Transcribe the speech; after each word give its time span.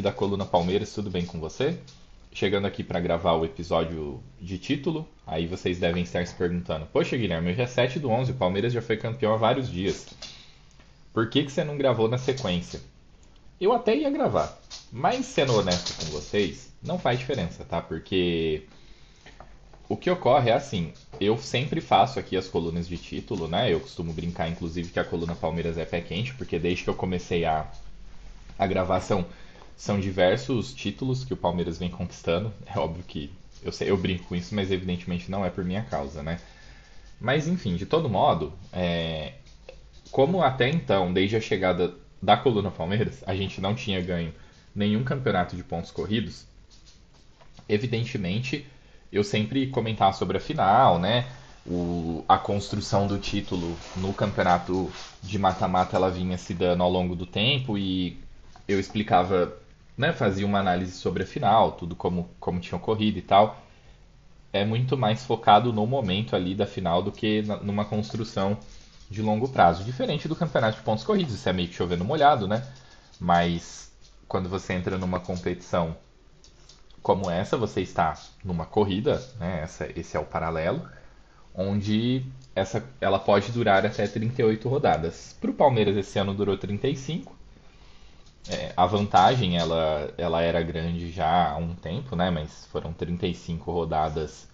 ouvinte 0.00 0.02
da 0.02 0.12
Coluna 0.12 0.46
Palmeiras, 0.46 0.92
tudo 0.92 1.10
bem 1.10 1.26
com 1.26 1.38
você? 1.38 1.78
Chegando 2.32 2.66
aqui 2.66 2.82
para 2.82 3.00
gravar 3.00 3.34
o 3.34 3.44
episódio 3.44 4.22
de 4.40 4.58
título, 4.58 5.06
aí 5.26 5.46
vocês 5.46 5.78
devem 5.78 6.02
estar 6.02 6.26
se 6.26 6.34
perguntando: 6.34 6.86
Poxa, 6.86 7.16
Guilherme, 7.16 7.50
hoje 7.50 7.60
é 7.60 7.66
7 7.66 7.98
do 7.98 8.08
11, 8.08 8.32
o 8.32 8.34
Palmeiras 8.34 8.72
já 8.72 8.80
foi 8.80 8.96
campeão 8.96 9.34
há 9.34 9.36
vários 9.36 9.70
dias. 9.70 10.06
Por 11.12 11.28
que, 11.28 11.44
que 11.44 11.52
você 11.52 11.64
não 11.64 11.76
gravou 11.76 12.08
na 12.08 12.18
sequência? 12.18 12.80
Eu 13.60 13.72
até 13.72 13.94
ia 13.96 14.10
gravar, 14.10 14.58
mas 14.90 15.26
sendo 15.26 15.54
honesto 15.54 15.94
com 15.98 16.10
vocês, 16.12 16.72
não 16.82 16.98
faz 16.98 17.18
diferença, 17.18 17.64
tá? 17.64 17.82
Porque 17.82 18.62
o 19.88 19.96
que 19.96 20.10
ocorre 20.10 20.50
é 20.50 20.54
assim: 20.54 20.92
eu 21.20 21.36
sempre 21.36 21.80
faço 21.80 22.18
aqui 22.18 22.36
as 22.36 22.48
colunas 22.48 22.88
de 22.88 22.96
título, 22.96 23.48
né? 23.48 23.72
Eu 23.72 23.80
costumo 23.80 24.12
brincar, 24.12 24.48
inclusive, 24.48 24.90
que 24.90 25.00
a 25.00 25.04
coluna 25.04 25.34
Palmeiras 25.34 25.76
é 25.76 25.84
pé 25.84 26.00
quente, 26.00 26.34
porque 26.34 26.58
desde 26.58 26.84
que 26.84 26.90
eu 26.90 26.94
comecei 26.94 27.44
a, 27.44 27.66
a 28.58 28.66
gravação 28.66 29.26
são 29.80 29.98
diversos 29.98 30.74
títulos 30.74 31.24
que 31.24 31.32
o 31.32 31.36
Palmeiras 31.38 31.78
vem 31.78 31.88
conquistando. 31.88 32.52
É 32.66 32.78
óbvio 32.78 33.02
que 33.02 33.32
eu, 33.62 33.72
sei, 33.72 33.88
eu 33.88 33.96
brinco 33.96 34.24
com 34.24 34.36
isso, 34.36 34.54
mas 34.54 34.70
evidentemente 34.70 35.30
não 35.30 35.42
é 35.42 35.48
por 35.48 35.64
minha 35.64 35.82
causa, 35.82 36.22
né? 36.22 36.38
Mas 37.18 37.48
enfim, 37.48 37.76
de 37.76 37.86
todo 37.86 38.06
modo, 38.06 38.52
é, 38.74 39.32
como 40.10 40.42
até 40.42 40.68
então, 40.68 41.10
desde 41.10 41.36
a 41.36 41.40
chegada 41.40 41.94
da 42.20 42.36
coluna 42.36 42.70
Palmeiras, 42.70 43.24
a 43.26 43.34
gente 43.34 43.58
não 43.58 43.74
tinha 43.74 44.02
ganho 44.02 44.34
nenhum 44.74 45.02
campeonato 45.02 45.56
de 45.56 45.64
pontos 45.64 45.90
corridos, 45.90 46.44
evidentemente 47.66 48.66
eu 49.10 49.24
sempre 49.24 49.66
comentava 49.68 50.12
sobre 50.12 50.36
a 50.36 50.40
final, 50.40 50.98
né? 50.98 51.24
O, 51.66 52.22
a 52.28 52.36
construção 52.36 53.06
do 53.06 53.18
título 53.18 53.74
no 53.96 54.12
campeonato 54.12 54.92
de 55.22 55.38
mata-mata 55.38 55.96
ela 55.96 56.10
vinha 56.10 56.36
se 56.36 56.52
dando 56.52 56.82
ao 56.82 56.90
longo 56.90 57.16
do 57.16 57.24
tempo 57.24 57.78
e 57.78 58.18
eu 58.68 58.78
explicava 58.78 59.58
né, 60.00 60.14
fazia 60.14 60.46
uma 60.46 60.58
análise 60.58 60.92
sobre 60.92 61.24
a 61.24 61.26
final, 61.26 61.72
tudo 61.72 61.94
como, 61.94 62.30
como 62.40 62.58
tinha 62.58 62.78
ocorrido 62.78 63.18
e 63.18 63.22
tal. 63.22 63.60
É 64.50 64.64
muito 64.64 64.96
mais 64.96 65.24
focado 65.24 65.72
no 65.72 65.86
momento 65.86 66.34
ali 66.34 66.54
da 66.54 66.66
final 66.66 67.02
do 67.02 67.12
que 67.12 67.42
na, 67.42 67.58
numa 67.58 67.84
construção 67.84 68.58
de 69.10 69.20
longo 69.20 69.46
prazo. 69.46 69.84
Diferente 69.84 70.26
do 70.26 70.34
campeonato 70.34 70.78
de 70.78 70.82
pontos 70.82 71.04
corridos, 71.04 71.34
isso 71.34 71.48
é 71.48 71.52
meio 71.52 71.68
que 71.68 71.74
chovendo 71.74 72.02
molhado, 72.02 72.48
né? 72.48 72.66
Mas 73.20 73.92
quando 74.26 74.48
você 74.48 74.72
entra 74.72 74.96
numa 74.96 75.20
competição 75.20 75.94
como 77.02 77.30
essa, 77.30 77.58
você 77.58 77.82
está 77.82 78.18
numa 78.42 78.64
corrida, 78.64 79.22
né? 79.38 79.60
Essa, 79.62 79.86
esse 79.94 80.16
é 80.16 80.20
o 80.20 80.24
paralelo, 80.24 80.88
onde 81.54 82.24
essa, 82.56 82.82
ela 83.02 83.18
pode 83.18 83.52
durar 83.52 83.84
até 83.84 84.06
38 84.06 84.66
rodadas. 84.66 85.36
Para 85.38 85.50
o 85.50 85.54
Palmeiras 85.54 85.94
esse 85.94 86.18
ano 86.18 86.32
durou 86.32 86.56
35, 86.56 87.36
é, 88.48 88.72
a 88.76 88.86
vantagem 88.86 89.58
ela, 89.58 90.12
ela 90.16 90.40
era 90.40 90.62
grande 90.62 91.10
já 91.10 91.52
há 91.52 91.56
um 91.56 91.74
tempo, 91.74 92.16
né? 92.16 92.30
Mas 92.30 92.66
foram 92.66 92.92
35 92.92 93.70
rodadas 93.70 94.48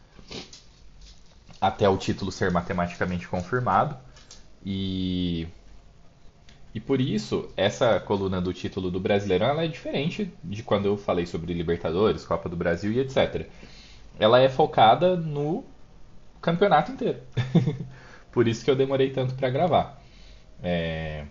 até 1.60 1.88
o 1.88 1.96
título 1.96 2.32
ser 2.32 2.50
matematicamente 2.50 3.28
confirmado. 3.28 3.96
E, 4.64 5.46
e 6.74 6.80
por 6.80 7.00
isso, 7.00 7.48
essa 7.56 8.00
coluna 8.00 8.40
do 8.40 8.52
título 8.52 8.90
do 8.90 9.00
Brasileirão 9.00 9.46
ela 9.46 9.64
é 9.64 9.68
diferente 9.68 10.32
de 10.42 10.62
quando 10.62 10.86
eu 10.86 10.96
falei 10.96 11.26
sobre 11.26 11.54
Libertadores, 11.54 12.26
Copa 12.26 12.48
do 12.48 12.56
Brasil 12.56 12.92
e 12.92 13.00
etc. 13.00 13.46
Ela 14.18 14.40
é 14.40 14.48
focada 14.48 15.16
no 15.16 15.64
campeonato 16.40 16.92
inteiro. 16.92 17.20
por 18.32 18.48
isso 18.48 18.64
que 18.64 18.70
eu 18.70 18.76
demorei 18.76 19.10
tanto 19.10 19.34
para 19.34 19.48
gravar. 19.50 20.02
É, 20.62 21.26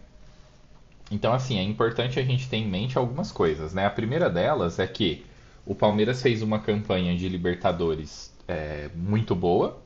então, 1.12 1.34
assim, 1.34 1.60
é 1.60 1.64
importante 1.64 2.20
a 2.20 2.24
gente 2.24 2.50
ter 2.50 2.58
em 2.58 2.68
mente 2.68 2.98
algumas 2.98 3.32
coisas, 3.32 3.74
né? 3.74 3.86
A 3.86 3.90
primeira 3.90 4.30
delas 4.30 4.80
é 4.80 4.88
que 4.88 5.26
o 5.66 5.76
Palmeiras 5.76 6.22
fez 6.22 6.42
uma 6.42 6.60
campanha 6.60 7.16
de 7.16 7.30
Libertadores 7.30 8.34
é, 8.48 8.90
muito 8.96 9.36
boa, 9.36 9.80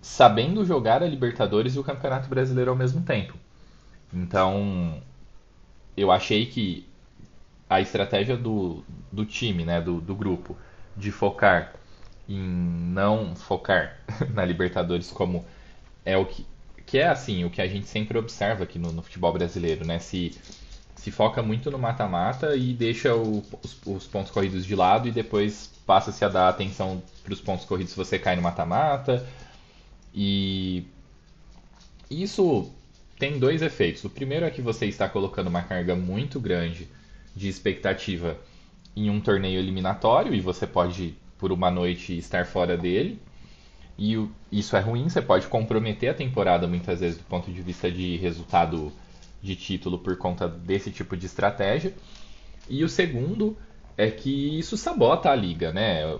sabendo 0.00 0.64
jogar 0.64 1.02
a 1.02 1.06
Libertadores 1.06 1.74
e 1.74 1.78
o 1.78 1.84
Campeonato 1.84 2.28
Brasileiro 2.28 2.70
ao 2.70 2.76
mesmo 2.76 3.02
tempo. 3.02 3.34
Então, 4.12 5.00
eu 5.96 6.10
achei 6.10 6.46
que 6.46 6.86
a 7.70 7.80
estratégia 7.80 8.36
do, 8.36 8.84
do 9.10 9.24
time, 9.24 9.64
né, 9.64 9.80
do, 9.80 10.00
do 10.00 10.14
grupo, 10.14 10.56
de 10.96 11.10
focar 11.10 11.74
em 12.28 12.38
não 12.38 13.34
focar 13.34 13.98
na 14.34 14.44
Libertadores 14.44 15.10
como 15.10 15.44
é 16.04 16.16
o 16.16 16.26
que 16.26 16.46
que 16.92 16.98
é 16.98 17.08
assim, 17.08 17.42
o 17.42 17.48
que 17.48 17.62
a 17.62 17.66
gente 17.66 17.86
sempre 17.86 18.18
observa 18.18 18.64
aqui 18.64 18.78
no, 18.78 18.92
no 18.92 19.00
futebol 19.00 19.32
brasileiro, 19.32 19.82
né? 19.82 19.98
Se, 19.98 20.30
se 20.94 21.10
foca 21.10 21.42
muito 21.42 21.70
no 21.70 21.78
mata-mata 21.78 22.54
e 22.54 22.74
deixa 22.74 23.16
o, 23.16 23.42
os, 23.62 23.80
os, 23.86 24.06
pontos 24.06 24.30
corridos 24.30 24.66
de 24.66 24.76
lado 24.76 25.08
e 25.08 25.10
depois 25.10 25.70
passa-se 25.86 26.22
a 26.22 26.28
dar 26.28 26.50
atenção 26.50 27.02
para 27.24 27.32
os 27.32 27.40
pontos 27.40 27.64
corridos 27.64 27.92
se 27.92 27.96
você 27.96 28.18
cai 28.18 28.36
no 28.36 28.42
mata-mata. 28.42 29.26
E 30.14 30.84
isso 32.10 32.70
tem 33.18 33.38
dois 33.38 33.62
efeitos. 33.62 34.04
O 34.04 34.10
primeiro 34.10 34.44
é 34.44 34.50
que 34.50 34.60
você 34.60 34.84
está 34.84 35.08
colocando 35.08 35.46
uma 35.46 35.62
carga 35.62 35.96
muito 35.96 36.38
grande 36.38 36.86
de 37.34 37.48
expectativa 37.48 38.36
em 38.94 39.08
um 39.08 39.18
torneio 39.18 39.58
eliminatório 39.58 40.34
e 40.34 40.42
você 40.42 40.66
pode, 40.66 41.14
por 41.38 41.52
uma 41.52 41.70
noite, 41.70 42.18
estar 42.18 42.44
fora 42.44 42.76
dele. 42.76 43.18
E 44.04 44.18
o, 44.18 44.28
isso 44.50 44.76
é 44.76 44.80
ruim, 44.80 45.08
você 45.08 45.22
pode 45.22 45.46
comprometer 45.46 46.10
a 46.10 46.14
temporada 46.14 46.66
muitas 46.66 46.98
vezes 46.98 47.18
do 47.18 47.22
ponto 47.22 47.52
de 47.52 47.62
vista 47.62 47.88
de 47.88 48.16
resultado 48.16 48.92
de 49.40 49.54
título 49.54 49.96
por 49.96 50.16
conta 50.16 50.48
desse 50.48 50.90
tipo 50.90 51.16
de 51.16 51.26
estratégia. 51.26 51.94
E 52.68 52.82
o 52.82 52.88
segundo 52.88 53.56
é 53.96 54.10
que 54.10 54.58
isso 54.58 54.76
sabota 54.76 55.30
a 55.30 55.36
liga, 55.36 55.72
né? 55.72 56.18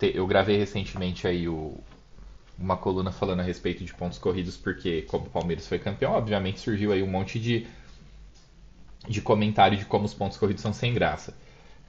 Eu, 0.00 0.26
gravei 0.26 0.58
recentemente 0.58 1.24
aí 1.28 1.48
o, 1.48 1.78
uma 2.58 2.76
coluna 2.76 3.12
falando 3.12 3.38
a 3.38 3.44
respeito 3.44 3.84
de 3.84 3.94
pontos 3.94 4.18
corridos, 4.18 4.56
porque 4.56 5.02
como 5.02 5.26
o 5.26 5.30
Palmeiras 5.30 5.68
foi 5.68 5.78
campeão, 5.78 6.14
obviamente 6.14 6.58
surgiu 6.58 6.90
aí 6.90 7.00
um 7.00 7.06
monte 7.06 7.38
de, 7.38 7.64
de 9.08 9.20
comentário 9.20 9.78
de 9.78 9.84
como 9.84 10.04
os 10.04 10.14
pontos 10.14 10.36
corridos 10.36 10.62
são 10.62 10.72
sem 10.72 10.92
graça. 10.92 11.32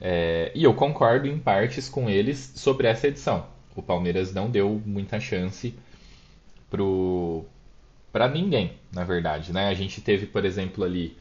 É, 0.00 0.52
e 0.54 0.62
eu 0.62 0.72
concordo 0.72 1.26
em 1.26 1.36
partes 1.36 1.88
com 1.88 2.08
eles 2.08 2.52
sobre 2.54 2.86
essa 2.86 3.08
edição 3.08 3.55
o 3.80 3.82
Palmeiras 3.82 4.32
não 4.32 4.50
deu 4.50 4.80
muita 4.84 5.20
chance 5.20 5.74
pro 6.70 7.44
para 8.12 8.28
ninguém, 8.28 8.72
na 8.92 9.04
verdade, 9.04 9.52
né? 9.52 9.68
A 9.68 9.74
gente 9.74 10.00
teve, 10.00 10.26
por 10.26 10.44
exemplo, 10.44 10.82
ali 10.84 11.16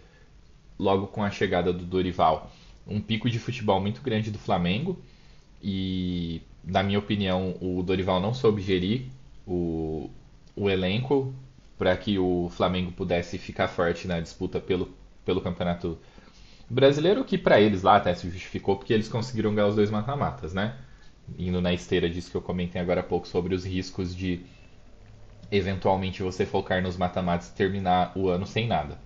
logo 0.80 1.07
com 1.07 1.24
a 1.24 1.30
chegada 1.30 1.74
do 1.74 1.84
Dorival, 1.84 2.52
um 2.88 3.02
pico 3.02 3.30
de 3.30 3.38
futebol 3.38 3.81
muito 3.81 4.02
grande 4.02 4.31
do 4.31 4.38
Flamengo 4.38 4.98
e 5.62 6.42
na 6.66 6.81
minha 6.81 7.00
opinião, 7.00 7.56
o 7.62 7.84
Dorival 7.84 8.19
não 8.19 8.34
soube 8.34 8.62
gerir 8.62 9.06
o, 9.46 10.10
o 10.56 10.69
elenco 10.69 11.34
para 11.78 11.96
que 11.96 12.18
o 12.18 12.50
Flamengo 12.50 12.92
pudesse 12.92 13.38
ficar 13.38 13.68
forte 13.68 14.08
na 14.08 14.19
disputa 14.19 14.60
pelo, 14.60 14.90
pelo 15.24 15.42
campeonato 15.42 15.98
brasileiro, 16.69 17.24
que 17.24 17.38
para 17.38 17.62
eles 17.62 17.84
lá 17.84 17.98
até 17.98 18.13
se 18.16 18.30
justificou 18.30 18.78
porque 18.78 18.94
eles 18.94 19.08
conseguiram 19.08 19.54
ganhar 19.54 19.68
os 19.68 19.75
dois 19.75 19.92
mata-matas, 19.92 20.54
né? 20.54 20.75
Indo 21.38 21.62
na 21.62 21.74
esteira 21.74 22.10
disso 22.10 22.30
que 22.31 22.38
eu 22.38 22.42
comentei 22.42 22.80
agora 22.80 23.01
há 23.01 23.04
pouco 23.04 23.27
sobre 23.27 23.56
os 23.56 23.66
riscos 23.66 24.16
de 24.16 24.45
eventualmente 25.51 26.24
você 26.24 26.45
focar 26.45 26.81
nos 26.81 26.98
mata-matas 26.98 27.50
e 27.50 27.54
terminar 27.54 28.12
o 28.16 28.30
ano 28.30 28.45
sem 28.45 28.68
nada. 28.68 28.98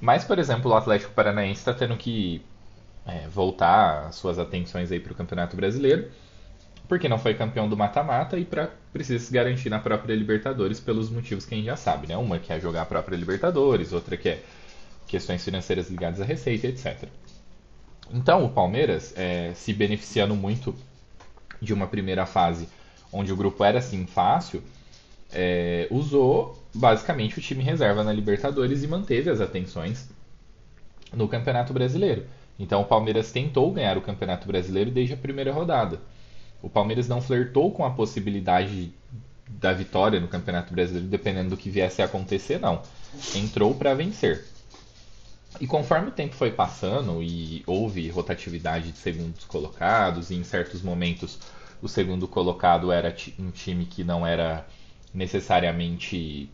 Mas, 0.00 0.24
por 0.24 0.38
exemplo, 0.38 0.70
o 0.70 0.74
Atlético 0.74 1.12
Paranaense 1.12 1.60
está 1.60 1.74
tendo 1.74 1.96
que 1.96 2.42
é, 3.06 3.28
voltar 3.28 4.12
suas 4.12 4.38
atenções 4.38 4.90
aí 4.90 5.00
para 5.00 5.12
o 5.12 5.16
Campeonato 5.16 5.56
Brasileiro, 5.56 6.10
porque 6.88 7.08
não 7.08 7.18
foi 7.18 7.34
campeão 7.34 7.68
do 7.68 7.76
mata-mata 7.76 8.38
e 8.38 8.44
pra, 8.44 8.70
precisa 8.92 9.24
se 9.24 9.32
garantir 9.32 9.68
na 9.68 9.78
própria 9.78 10.14
Libertadores 10.14 10.80
pelos 10.80 11.10
motivos 11.10 11.44
que 11.44 11.54
a 11.54 11.56
gente 11.56 11.66
já 11.66 11.76
sabe, 11.76 12.08
né? 12.08 12.16
Uma 12.16 12.38
que 12.38 12.52
é 12.52 12.58
jogar 12.58 12.82
a 12.82 12.86
própria 12.86 13.16
Libertadores, 13.16 13.92
outra 13.92 14.16
que 14.16 14.28
é 14.28 14.42
questões 15.06 15.44
financeiras 15.44 15.90
ligadas 15.90 16.20
à 16.20 16.24
receita, 16.24 16.66
etc. 16.66 17.08
Então, 18.12 18.44
o 18.44 18.48
Palmeiras, 18.48 19.14
é, 19.16 19.52
se 19.54 19.72
beneficiando 19.72 20.34
muito 20.34 20.74
de 21.60 21.72
uma 21.72 21.86
primeira 21.86 22.26
fase 22.26 22.68
onde 23.12 23.32
o 23.32 23.36
grupo 23.36 23.62
era 23.64 23.78
assim 23.78 24.06
fácil, 24.06 24.62
é, 25.32 25.86
usou 25.90 26.60
basicamente 26.74 27.38
o 27.38 27.42
time 27.42 27.62
reserva 27.62 28.02
na 28.02 28.12
Libertadores 28.12 28.82
e 28.82 28.86
manteve 28.86 29.30
as 29.30 29.40
atenções 29.40 30.08
no 31.12 31.28
Campeonato 31.28 31.72
Brasileiro. 31.72 32.26
Então 32.58 32.82
o 32.82 32.84
Palmeiras 32.84 33.32
tentou 33.32 33.70
ganhar 33.72 33.96
o 33.96 34.02
Campeonato 34.02 34.46
Brasileiro 34.46 34.90
desde 34.90 35.14
a 35.14 35.16
primeira 35.16 35.52
rodada. 35.52 35.98
O 36.62 36.68
Palmeiras 36.68 37.08
não 37.08 37.22
flertou 37.22 37.72
com 37.72 37.84
a 37.84 37.90
possibilidade 37.90 38.92
da 39.48 39.72
vitória 39.72 40.20
no 40.20 40.28
Campeonato 40.28 40.72
Brasileiro, 40.72 41.08
dependendo 41.08 41.50
do 41.50 41.56
que 41.56 41.70
viesse 41.70 42.02
a 42.02 42.04
acontecer, 42.04 42.60
não. 42.60 42.82
Entrou 43.34 43.74
para 43.74 43.94
vencer. 43.94 44.44
E 45.58 45.66
conforme 45.66 46.08
o 46.08 46.12
tempo 46.12 46.34
foi 46.34 46.50
passando 46.50 47.22
e 47.22 47.62
houve 47.66 48.08
rotatividade 48.08 48.92
de 48.92 48.98
segundos 48.98 49.44
colocados, 49.44 50.30
e 50.30 50.36
em 50.36 50.44
certos 50.44 50.82
momentos 50.82 51.38
o 51.82 51.88
segundo 51.88 52.28
colocado 52.28 52.92
era 52.92 53.14
um 53.38 53.50
time 53.50 53.84
que 53.86 54.04
não 54.04 54.26
era 54.26 54.66
necessariamente 55.12 56.48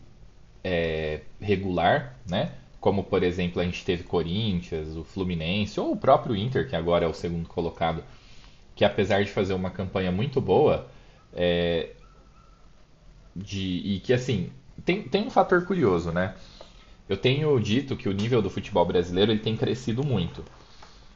é, 0.63 1.21
regular, 1.39 2.17
né? 2.27 2.53
Como 2.79 3.03
por 3.03 3.23
exemplo 3.23 3.61
a 3.61 3.65
gente 3.65 3.83
teve 3.85 4.03
Corinthians, 4.03 4.95
o 4.95 5.03
Fluminense 5.03 5.79
ou 5.79 5.91
o 5.91 5.97
próprio 5.97 6.35
Inter, 6.35 6.67
que 6.67 6.75
agora 6.75 7.05
é 7.05 7.07
o 7.07 7.13
segundo 7.13 7.47
colocado, 7.47 8.03
que 8.75 8.83
apesar 8.85 9.23
de 9.23 9.29
fazer 9.29 9.53
uma 9.53 9.69
campanha 9.69 10.11
muito 10.11 10.41
boa, 10.41 10.87
é, 11.33 11.91
de, 13.35 13.81
e 13.85 13.99
que 13.99 14.13
assim 14.13 14.49
tem, 14.85 15.03
tem 15.03 15.25
um 15.25 15.29
fator 15.29 15.65
curioso, 15.65 16.11
né? 16.11 16.35
Eu 17.09 17.15
tenho 17.17 17.57
dito 17.59 17.95
que 17.95 18.09
o 18.09 18.13
nível 18.13 18.41
do 18.41 18.49
futebol 18.49 18.85
brasileiro 18.85 19.31
ele 19.31 19.39
tem 19.39 19.55
crescido 19.55 20.03
muito. 20.03 20.43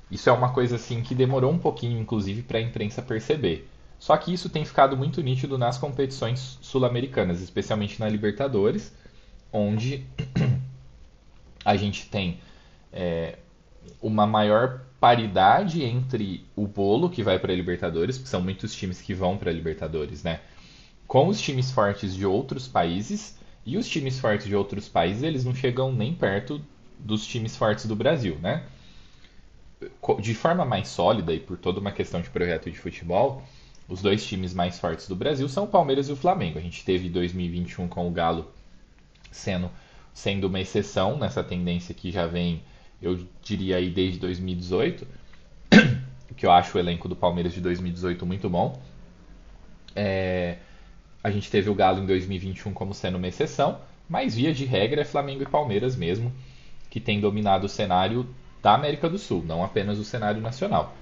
Isso 0.09 0.29
é 0.29 0.33
uma 0.33 0.51
coisa 0.53 0.75
assim 0.75 1.01
que 1.01 1.15
demorou 1.15 1.51
um 1.51 1.57
pouquinho, 1.57 1.99
inclusive, 1.99 2.41
para 2.43 2.57
a 2.57 2.61
imprensa 2.61 3.01
perceber. 3.01 3.67
Só 3.99 4.15
que 4.17 4.33
isso 4.33 4.49
tem 4.49 4.65
ficado 4.65 4.97
muito 4.97 5.21
nítido 5.21 5.57
nas 5.57 5.77
competições 5.77 6.57
sul-americanas, 6.61 7.41
especialmente 7.41 7.99
na 7.99 8.09
Libertadores, 8.09 8.93
onde 9.53 10.05
a 11.63 11.75
gente 11.75 12.07
tem 12.07 12.39
é, 12.91 13.37
uma 14.01 14.25
maior 14.25 14.81
paridade 14.99 15.83
entre 15.83 16.45
o 16.55 16.67
bolo 16.67 17.09
que 17.09 17.23
vai 17.23 17.39
para 17.39 17.53
a 17.53 17.55
Libertadores, 17.55 18.17
porque 18.17 18.29
são 18.29 18.41
muitos 18.41 18.73
times 18.73 19.01
que 19.01 19.13
vão 19.13 19.37
para 19.37 19.49
a 19.49 19.53
Libertadores, 19.53 20.23
né? 20.23 20.41
Com 21.07 21.27
os 21.27 21.39
times 21.41 21.71
fortes 21.71 22.15
de 22.15 22.25
outros 22.25 22.67
países 22.67 23.37
e 23.65 23.77
os 23.77 23.87
times 23.87 24.19
fortes 24.19 24.47
de 24.47 24.55
outros 24.55 24.87
países 24.87 25.23
eles 25.23 25.45
não 25.45 25.53
chegam 25.53 25.91
nem 25.93 26.13
perto 26.13 26.61
dos 26.97 27.25
times 27.25 27.55
fortes 27.55 27.85
do 27.85 27.95
Brasil, 27.95 28.37
né? 28.41 28.63
De 30.19 30.33
forma 30.35 30.63
mais 30.63 30.87
sólida 30.87 31.33
e 31.33 31.39
por 31.39 31.57
toda 31.57 31.79
uma 31.79 31.91
questão 31.91 32.21
de 32.21 32.29
projeto 32.29 32.69
de 32.69 32.77
futebol, 32.77 33.43
os 33.87 34.01
dois 34.01 34.25
times 34.25 34.53
mais 34.53 34.79
fortes 34.79 35.07
do 35.07 35.15
Brasil 35.15 35.49
são 35.49 35.65
o 35.65 35.67
Palmeiras 35.67 36.07
e 36.07 36.11
o 36.11 36.15
Flamengo. 36.15 36.57
A 36.57 36.61
gente 36.61 36.85
teve 36.85 37.09
2021 37.09 37.87
com 37.87 38.07
o 38.07 38.11
Galo 38.11 38.51
sendo, 39.31 39.71
sendo 40.13 40.47
uma 40.47 40.59
exceção 40.59 41.17
nessa 41.17 41.43
tendência 41.43 41.93
que 41.93 42.11
já 42.11 42.27
vem, 42.27 42.61
eu 43.01 43.25
diria 43.41 43.77
aí 43.77 43.89
desde 43.89 44.19
2018, 44.19 45.07
que 46.37 46.45
eu 46.45 46.51
acho 46.51 46.77
o 46.77 46.79
elenco 46.79 47.07
do 47.07 47.15
Palmeiras 47.15 47.53
de 47.53 47.61
2018 47.61 48.25
muito 48.25 48.49
bom. 48.49 48.79
É, 49.95 50.57
a 51.23 51.29
gente 51.29 51.49
teve 51.49 51.69
o 51.69 51.75
Galo 51.75 52.01
em 52.01 52.05
2021 52.05 52.73
como 52.73 52.93
sendo 52.93 53.17
uma 53.17 53.27
exceção, 53.27 53.79
mas 54.09 54.35
via 54.35 54.53
de 54.53 54.65
regra 54.65 55.01
é 55.01 55.05
Flamengo 55.05 55.43
e 55.43 55.45
Palmeiras 55.45 55.95
mesmo 55.95 56.31
que 56.89 56.99
tem 56.99 57.19
dominado 57.19 57.65
o 57.65 57.69
cenário 57.69 58.27
da 58.61 58.75
América 58.75 59.09
do 59.09 59.17
Sul, 59.17 59.43
não 59.45 59.63
apenas 59.63 59.97
o 59.97 60.03
cenário 60.03 60.41
nacional. 60.41 60.95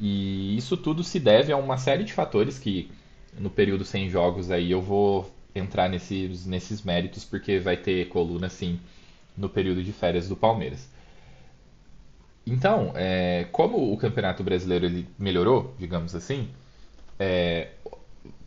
E 0.00 0.56
isso 0.56 0.76
tudo 0.76 1.02
se 1.02 1.18
deve 1.18 1.52
a 1.52 1.56
uma 1.56 1.76
série 1.76 2.04
de 2.04 2.12
fatores 2.12 2.58
que 2.58 2.90
no 3.38 3.50
período 3.50 3.84
sem 3.84 4.08
jogos 4.08 4.50
aí 4.50 4.70
eu 4.70 4.80
vou 4.80 5.30
entrar 5.54 5.88
nesses, 5.88 6.46
nesses 6.46 6.82
méritos 6.82 7.24
porque 7.24 7.58
vai 7.58 7.76
ter 7.76 8.08
coluna 8.08 8.46
assim 8.46 8.78
no 9.36 9.48
período 9.48 9.82
de 9.82 9.92
férias 9.92 10.28
do 10.28 10.36
Palmeiras. 10.36 10.88
Então, 12.46 12.92
é, 12.96 13.46
como 13.52 13.92
o 13.92 13.96
Campeonato 13.96 14.42
Brasileiro 14.42 14.86
ele 14.86 15.06
melhorou, 15.18 15.74
digamos 15.78 16.14
assim, 16.14 16.48
é, 17.18 17.68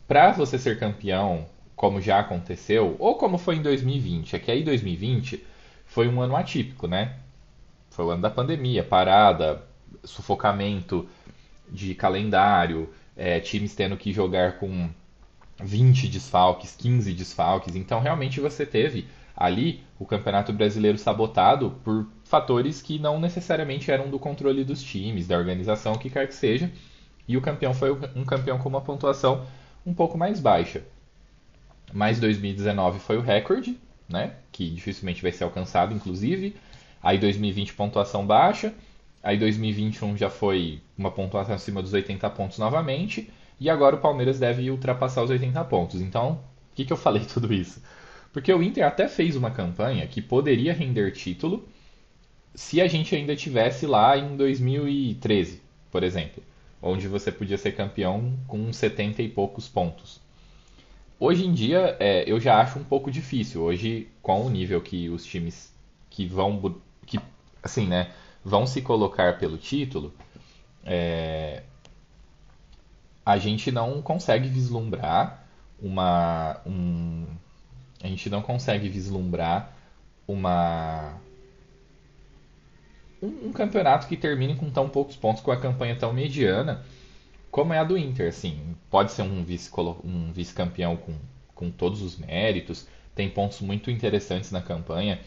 para 0.06 0.32
você 0.32 0.58
ser 0.58 0.78
campeão, 0.78 1.46
como 1.74 2.00
já 2.00 2.20
aconteceu, 2.20 2.96
ou 2.98 3.16
como 3.16 3.38
foi 3.38 3.56
em 3.56 3.62
2020, 3.62 4.36
é 4.36 4.38
que 4.38 4.50
aí 4.50 4.62
2020 4.62 5.44
foi 5.86 6.08
um 6.08 6.20
ano 6.20 6.36
atípico, 6.36 6.86
né? 6.86 7.16
Foi 7.90 8.04
o 8.04 8.10
ano 8.10 8.22
da 8.22 8.30
pandemia, 8.30 8.82
parada, 8.82 9.62
sufocamento, 10.02 11.08
de 11.70 11.94
calendário, 11.94 12.90
é, 13.16 13.40
times 13.40 13.74
tendo 13.74 13.96
que 13.96 14.12
jogar 14.12 14.58
com 14.58 14.88
20 15.62 16.08
desfalques, 16.08 16.74
15 16.76 17.12
desfalques. 17.12 17.76
Então, 17.76 18.00
realmente, 18.00 18.40
você 18.40 18.66
teve 18.66 19.06
ali 19.36 19.82
o 19.98 20.04
Campeonato 20.04 20.52
Brasileiro 20.52 20.98
sabotado 20.98 21.72
por 21.82 22.06
fatores 22.24 22.82
que 22.82 22.98
não 22.98 23.20
necessariamente 23.20 23.90
eram 23.90 24.08
do 24.10 24.18
controle 24.18 24.64
dos 24.64 24.82
times, 24.82 25.26
da 25.26 25.36
organização, 25.36 25.92
o 25.92 25.98
que 25.98 26.10
quer 26.10 26.26
que 26.26 26.34
seja. 26.34 26.70
E 27.26 27.36
o 27.36 27.40
campeão 27.40 27.72
foi 27.72 27.90
um 28.14 28.24
campeão 28.24 28.58
com 28.58 28.68
uma 28.68 28.80
pontuação 28.80 29.46
um 29.86 29.94
pouco 29.94 30.16
mais 30.16 30.40
baixa. 30.40 30.82
Mas 31.92 32.18
2019 32.18 32.98
foi 32.98 33.16
o 33.16 33.20
recorde, 33.20 33.78
né? 34.08 34.34
Que 34.50 34.68
dificilmente 34.70 35.22
vai 35.22 35.32
ser 35.32 35.44
alcançado, 35.44 35.94
inclusive. 35.94 36.56
Aí 37.02 37.18
2020 37.18 37.74
pontuação 37.74 38.26
baixa. 38.26 38.74
Aí 39.22 39.38
2021 39.38 40.16
já 40.16 40.28
foi 40.28 40.80
uma 40.96 41.10
pontuação 41.10 41.54
acima 41.54 41.82
dos 41.82 41.92
80 41.92 42.28
pontos 42.30 42.58
novamente. 42.58 43.30
E 43.60 43.70
agora 43.70 43.96
o 43.96 44.00
Palmeiras 44.00 44.38
deve 44.38 44.70
ultrapassar 44.70 45.22
os 45.22 45.30
80 45.30 45.62
pontos. 45.64 46.00
Então, 46.00 46.40
por 46.70 46.76
que, 46.76 46.84
que 46.84 46.92
eu 46.92 46.96
falei 46.96 47.24
tudo 47.32 47.52
isso? 47.52 47.82
Porque 48.32 48.52
o 48.52 48.62
Inter 48.62 48.84
até 48.84 49.06
fez 49.06 49.36
uma 49.36 49.50
campanha 49.50 50.06
que 50.06 50.20
poderia 50.20 50.74
render 50.74 51.12
título 51.12 51.66
se 52.54 52.80
a 52.80 52.86
gente 52.86 53.14
ainda 53.14 53.34
tivesse 53.34 53.86
lá 53.86 54.16
em 54.16 54.36
2013, 54.36 55.60
por 55.90 56.02
exemplo, 56.02 56.42
onde 56.84 57.08
você 57.08 57.32
podia 57.32 57.56
ser 57.56 57.72
campeão 57.72 58.38
com 58.46 58.72
70 58.72 59.22
e 59.22 59.28
poucos 59.28 59.68
pontos. 59.68 60.20
Hoje 61.18 61.46
em 61.46 61.52
dia, 61.52 61.96
é, 61.98 62.30
eu 62.30 62.38
já 62.38 62.60
acho 62.60 62.78
um 62.78 62.84
pouco 62.84 63.10
difícil. 63.10 63.62
Hoje, 63.62 64.08
com 64.20 64.44
o 64.44 64.50
nível 64.50 64.80
que 64.80 65.08
os 65.08 65.24
times 65.24 65.72
que 66.10 66.26
vão, 66.26 66.76
que 67.06 67.18
assim, 67.62 67.86
né, 67.86 68.10
vão 68.44 68.66
se 68.66 68.82
colocar 68.82 69.38
pelo 69.38 69.56
título, 69.56 70.12
é, 70.84 71.62
a 73.24 73.38
gente 73.38 73.72
não 73.72 74.02
consegue 74.02 74.48
vislumbrar 74.48 75.46
uma. 75.80 76.60
Um, 76.66 77.24
a 78.02 78.06
gente 78.06 78.28
não 78.28 78.42
consegue 78.42 78.88
vislumbrar 78.88 79.72
uma. 80.28 81.14
Um, 83.24 83.48
um, 83.48 83.52
campeonato 83.52 84.06
que 84.06 84.16
termine 84.16 84.54
com 84.54 84.70
tão 84.70 84.88
poucos 84.88 85.16
pontos, 85.16 85.42
com 85.42 85.50
a 85.50 85.56
campanha 85.56 85.96
tão 85.96 86.12
mediana 86.12 86.84
como 87.50 87.72
é 87.72 87.78
a 87.78 87.84
do 87.84 87.96
Inter. 87.96 88.28
Assim, 88.28 88.74
pode 88.90 89.12
ser 89.12 89.22
um 89.22 89.44
vice-campeão 89.44 90.04
um 90.04 90.32
vice 90.32 90.54
com, 91.04 91.14
com 91.54 91.70
todos 91.70 92.02
os 92.02 92.18
méritos, 92.18 92.86
tem 93.14 93.30
pontos 93.30 93.60
muito 93.60 93.90
interessantes 93.90 94.50
na 94.50 94.60
campanha 94.60 95.20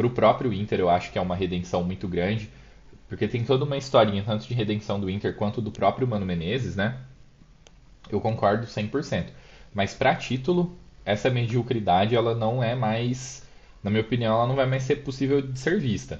para 0.00 0.06
o 0.06 0.10
próprio 0.10 0.50
Inter, 0.50 0.80
eu 0.80 0.88
acho 0.88 1.12
que 1.12 1.18
é 1.18 1.20
uma 1.20 1.36
redenção 1.36 1.84
muito 1.84 2.08
grande, 2.08 2.48
porque 3.06 3.28
tem 3.28 3.44
toda 3.44 3.66
uma 3.66 3.76
historinha, 3.76 4.22
tanto 4.24 4.46
de 4.46 4.54
redenção 4.54 4.98
do 4.98 5.10
Inter 5.10 5.36
quanto 5.36 5.60
do 5.60 5.70
próprio 5.70 6.08
Mano 6.08 6.24
Menezes, 6.24 6.74
né? 6.74 6.96
Eu 8.10 8.18
concordo 8.18 8.66
100%. 8.66 9.26
Mas 9.74 9.92
para 9.92 10.14
título, 10.14 10.74
essa 11.04 11.28
mediocridade 11.28 12.14
ela 12.14 12.34
não 12.34 12.62
é 12.62 12.74
mais, 12.74 13.46
na 13.82 13.90
minha 13.90 14.02
opinião, 14.02 14.36
ela 14.36 14.46
não 14.46 14.56
vai 14.56 14.64
mais 14.64 14.84
ser 14.84 14.96
possível 14.96 15.42
de 15.42 15.58
ser 15.58 15.78
vista. 15.78 16.18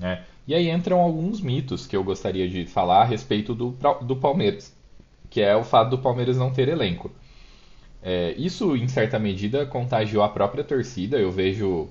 Né? 0.00 0.24
E 0.46 0.54
aí 0.54 0.70
entram 0.70 1.00
alguns 1.00 1.40
mitos 1.40 1.86
que 1.86 1.96
eu 1.96 2.04
gostaria 2.04 2.48
de 2.48 2.66
falar 2.66 3.02
a 3.02 3.04
respeito 3.04 3.54
do, 3.54 3.76
do 4.02 4.16
Palmeiras, 4.16 4.74
que 5.30 5.40
é 5.40 5.56
o 5.56 5.64
fato 5.64 5.90
do 5.90 5.98
Palmeiras 5.98 6.36
não 6.36 6.52
ter 6.52 6.68
elenco. 6.68 7.10
É, 8.02 8.34
isso, 8.36 8.76
em 8.76 8.86
certa 8.86 9.18
medida, 9.18 9.64
contagiou 9.64 10.22
a 10.22 10.28
própria 10.28 10.62
torcida. 10.62 11.18
Eu 11.18 11.32
vejo 11.32 11.88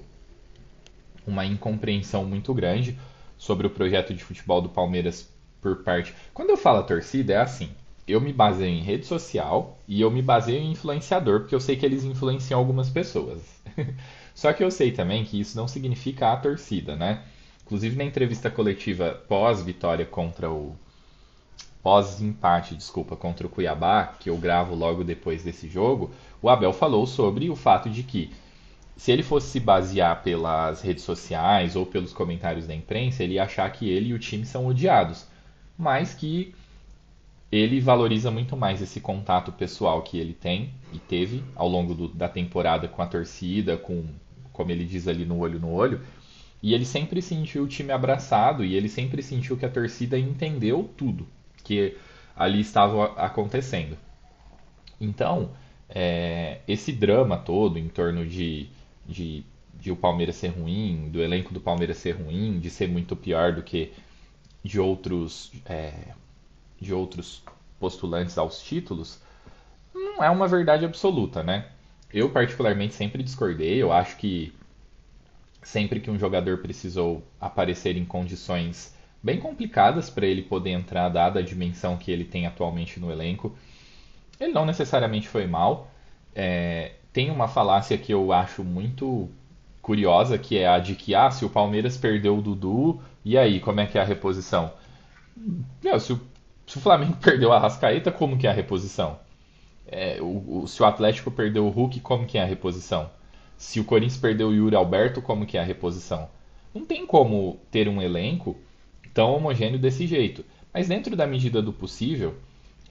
uma 1.25 1.43
incompreensão 1.43 2.23
muito 2.23 2.53
grande 2.53 2.97
sobre 3.37 3.65
o 3.65 3.69
projeto 3.71 4.13
de 4.13 4.23
futebol 4.23 4.61
do 4.61 4.69
Palmeiras 4.69 5.27
por 5.59 5.77
parte. 5.77 6.13
Quando 6.31 6.51
eu 6.51 6.57
falo 6.57 6.83
torcida, 6.83 7.33
é 7.33 7.37
assim. 7.37 7.71
Eu 8.07 8.21
me 8.21 8.31
baseio 8.31 8.69
em 8.69 8.83
rede 8.83 9.07
social 9.07 9.79
e 9.87 10.01
eu 10.01 10.11
me 10.11 10.21
baseio 10.21 10.59
em 10.59 10.71
influenciador, 10.71 11.39
porque 11.39 11.55
eu 11.55 11.59
sei 11.59 11.75
que 11.75 11.85
eles 11.85 12.03
influenciam 12.03 12.59
algumas 12.59 12.89
pessoas. 12.89 13.41
Só 14.35 14.53
que 14.53 14.63
eu 14.63 14.69
sei 14.69 14.91
também 14.91 15.23
que 15.23 15.39
isso 15.39 15.57
não 15.57 15.67
significa 15.67 16.31
a 16.31 16.37
torcida, 16.37 16.95
né? 16.95 17.23
Inclusive 17.73 17.95
na 17.95 18.03
entrevista 18.03 18.51
coletiva 18.51 19.19
pós-vitória 19.27 20.05
contra 20.05 20.47
o. 20.47 20.75
pós-empate, 21.81 22.75
desculpa, 22.75 23.15
contra 23.15 23.47
o 23.47 23.49
Cuiabá, 23.49 24.13
que 24.19 24.29
eu 24.29 24.37
gravo 24.37 24.75
logo 24.75 25.03
depois 25.03 25.43
desse 25.43 25.67
jogo, 25.67 26.11
o 26.39 26.49
Abel 26.49 26.71
falou 26.71 27.07
sobre 27.07 27.49
o 27.49 27.55
fato 27.55 27.89
de 27.89 28.03
que 28.03 28.31
se 28.95 29.11
ele 29.11 29.23
fosse 29.23 29.47
se 29.47 29.59
basear 29.59 30.21
pelas 30.21 30.83
redes 30.83 31.03
sociais 31.03 31.75
ou 31.75 31.83
pelos 31.83 32.13
comentários 32.13 32.67
da 32.67 32.75
imprensa, 32.75 33.23
ele 33.23 33.33
ia 33.33 33.43
achar 33.43 33.67
que 33.71 33.89
ele 33.89 34.09
e 34.09 34.13
o 34.13 34.19
time 34.19 34.45
são 34.45 34.67
odiados, 34.67 35.25
mas 35.75 36.13
que 36.13 36.53
ele 37.51 37.79
valoriza 37.79 38.29
muito 38.29 38.55
mais 38.55 38.83
esse 38.83 38.99
contato 38.99 39.51
pessoal 39.51 40.03
que 40.03 40.19
ele 40.19 40.35
tem 40.35 40.69
e 40.93 40.99
teve 40.99 41.43
ao 41.55 41.67
longo 41.67 41.95
do, 41.95 42.07
da 42.07 42.29
temporada 42.29 42.87
com 42.87 43.01
a 43.01 43.07
torcida, 43.07 43.77
com, 43.77 44.05
como 44.51 44.69
ele 44.69 44.85
diz 44.85 45.07
ali, 45.07 45.25
no 45.25 45.39
olho 45.39 45.59
no 45.59 45.71
olho. 45.73 45.99
E 46.63 46.73
ele 46.73 46.85
sempre 46.85 47.21
sentiu 47.21 47.63
o 47.63 47.67
time 47.67 47.91
abraçado 47.91 48.63
e 48.63 48.73
ele 48.73 48.87
sempre 48.87 49.21
sentiu 49.21 49.57
que 49.57 49.65
a 49.65 49.69
torcida 49.69 50.17
entendeu 50.17 50.89
tudo 50.95 51.27
que 51.61 51.97
ali 52.33 52.61
estava 52.61 53.07
acontecendo. 53.21 53.97
Então, 54.99 55.51
é, 55.89 56.61
esse 56.65 56.93
drama 56.93 57.37
todo 57.37 57.77
em 57.77 57.89
torno 57.89 58.25
de, 58.25 58.69
de, 59.05 59.43
de 59.73 59.91
o 59.91 59.95
Palmeiras 59.97 60.37
ser 60.37 60.47
ruim, 60.47 61.09
do 61.11 61.21
elenco 61.21 61.53
do 61.53 61.59
Palmeiras 61.59 61.97
ser 61.97 62.13
ruim, 62.13 62.57
de 62.61 62.69
ser 62.69 62.87
muito 62.87 63.13
pior 63.13 63.51
do 63.53 63.61
que 63.61 63.91
de 64.63 64.79
outros 64.79 65.51
é, 65.65 66.13
de 66.79 66.93
outros 66.93 67.43
postulantes 67.77 68.37
aos 68.37 68.63
títulos, 68.63 69.19
não 69.93 70.23
é 70.23 70.29
uma 70.29 70.47
verdade 70.47 70.85
absoluta, 70.85 71.43
né? 71.43 71.67
Eu 72.13 72.29
particularmente 72.29 72.93
sempre 72.93 73.21
discordei, 73.21 73.81
eu 73.81 73.91
acho 73.91 74.15
que 74.15 74.53
sempre 75.63 75.99
que 75.99 76.11
um 76.11 76.19
jogador 76.19 76.59
precisou 76.59 77.23
aparecer 77.39 77.97
em 77.97 78.05
condições 78.05 78.95
bem 79.21 79.39
complicadas 79.39 80.09
para 80.09 80.25
ele 80.25 80.41
poder 80.41 80.71
entrar, 80.71 81.09
dada 81.09 81.39
a 81.39 81.43
dimensão 81.43 81.97
que 81.97 82.11
ele 82.11 82.25
tem 82.25 82.45
atualmente 82.45 82.99
no 82.99 83.11
elenco, 83.11 83.55
ele 84.39 84.51
não 84.51 84.65
necessariamente 84.65 85.27
foi 85.27 85.47
mal. 85.47 85.89
É, 86.35 86.93
tem 87.13 87.31
uma 87.31 87.47
falácia 87.47 87.97
que 87.97 88.13
eu 88.13 88.33
acho 88.33 88.63
muito 88.63 89.29
curiosa, 89.81 90.37
que 90.37 90.57
é 90.57 90.67
a 90.67 90.79
de 90.79 90.95
que, 90.95 91.15
ah, 91.15 91.31
se 91.31 91.45
o 91.45 91.49
Palmeiras 91.49 91.97
perdeu 91.97 92.37
o 92.37 92.41
Dudu, 92.41 93.01
e 93.23 93.37
aí, 93.37 93.59
como 93.59 93.79
é 93.79 93.85
que 93.85 93.97
é 93.97 94.01
a 94.01 94.05
reposição? 94.05 94.73
Meu, 95.81 95.99
se 95.99 96.13
o 96.13 96.19
se 96.65 96.77
o 96.77 96.81
Flamengo 96.81 97.17
perdeu 97.21 97.51
a 97.51 97.59
Rascaeta, 97.59 98.11
como 98.11 98.37
que 98.37 98.47
é 98.47 98.49
a 98.49 98.53
reposição? 98.53 99.19
É, 99.87 100.17
o, 100.21 100.61
o, 100.63 100.67
se 100.67 100.81
o 100.81 100.85
Atlético 100.85 101.29
perdeu 101.29 101.65
o 101.65 101.69
Hulk, 101.69 101.99
como 101.99 102.25
que 102.25 102.37
é 102.37 102.41
a 102.41 102.45
reposição? 102.45 103.09
Se 103.63 103.79
o 103.79 103.85
Corinthians 103.85 104.19
perdeu 104.19 104.49
o 104.49 104.53
Yuri 104.53 104.75
Alberto, 104.75 105.21
como 105.21 105.45
que 105.45 105.57
é 105.57 105.61
a 105.61 105.63
reposição? 105.63 106.29
Não 106.75 106.85
tem 106.85 107.07
como 107.07 107.61
ter 107.71 107.87
um 107.87 108.01
elenco 108.01 108.57
tão 109.13 109.33
homogêneo 109.33 109.79
desse 109.79 110.05
jeito. 110.05 110.43
Mas 110.73 110.89
dentro 110.89 111.15
da 111.15 111.25
medida 111.25 111.61
do 111.61 111.71
possível, 111.71 112.35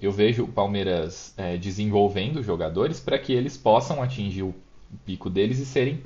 eu 0.01 0.11
vejo 0.11 0.45
o 0.45 0.49
Palmeiras 0.49 1.35
é, 1.37 1.59
desenvolvendo 1.59 2.43
jogadores 2.43 2.99
para 2.99 3.19
que 3.19 3.35
eles 3.35 3.57
possam 3.57 4.03
atingir 4.03 4.45
o 4.45 4.55
pico 5.05 5.29
deles 5.29 5.59
e 5.59 5.67
serem 5.67 6.03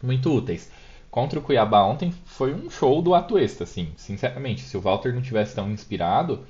muito 0.00 0.32
úteis. 0.32 0.70
Contra 1.10 1.40
o 1.40 1.42
Cuiabá 1.42 1.84
ontem 1.84 2.14
foi 2.24 2.54
um 2.54 2.70
show 2.70 3.02
do 3.02 3.14
Atuesta, 3.14 3.64
assim, 3.64 3.88
sinceramente. 3.96 4.62
Se 4.62 4.76
o 4.76 4.80
Walter 4.80 5.12
não 5.12 5.20
tivesse 5.20 5.56
tão 5.56 5.70
inspirado, 5.72 6.46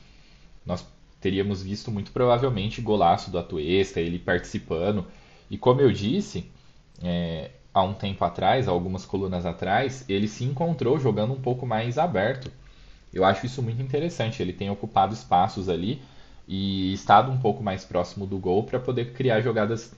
nós 0.66 0.86
teríamos 1.18 1.62
visto 1.62 1.90
muito 1.90 2.12
provavelmente 2.12 2.82
golaço 2.82 3.30
do 3.30 3.38
Atuesta, 3.38 4.00
ele 4.00 4.18
participando. 4.18 5.06
E 5.50 5.56
como 5.56 5.80
eu 5.80 5.90
disse, 5.90 6.46
é, 7.02 7.50
há 7.72 7.82
um 7.82 7.94
tempo 7.94 8.24
atrás, 8.24 8.68
algumas 8.68 9.04
colunas 9.04 9.46
atrás, 9.46 10.04
ele 10.08 10.28
se 10.28 10.44
encontrou 10.44 10.98
jogando 10.98 11.32
um 11.32 11.40
pouco 11.40 11.66
mais 11.66 11.98
aberto. 11.98 12.50
Eu 13.12 13.24
acho 13.24 13.46
isso 13.46 13.62
muito 13.62 13.82
interessante. 13.82 14.42
Ele 14.42 14.52
tem 14.52 14.70
ocupado 14.70 15.12
espaços 15.12 15.68
ali 15.68 16.00
e 16.48 16.92
estado 16.92 17.30
um 17.30 17.38
pouco 17.38 17.62
mais 17.62 17.84
próximo 17.84 18.26
do 18.26 18.38
gol 18.38 18.64
para 18.64 18.80
poder 18.80 19.12
criar 19.12 19.40
jogadas 19.40 19.94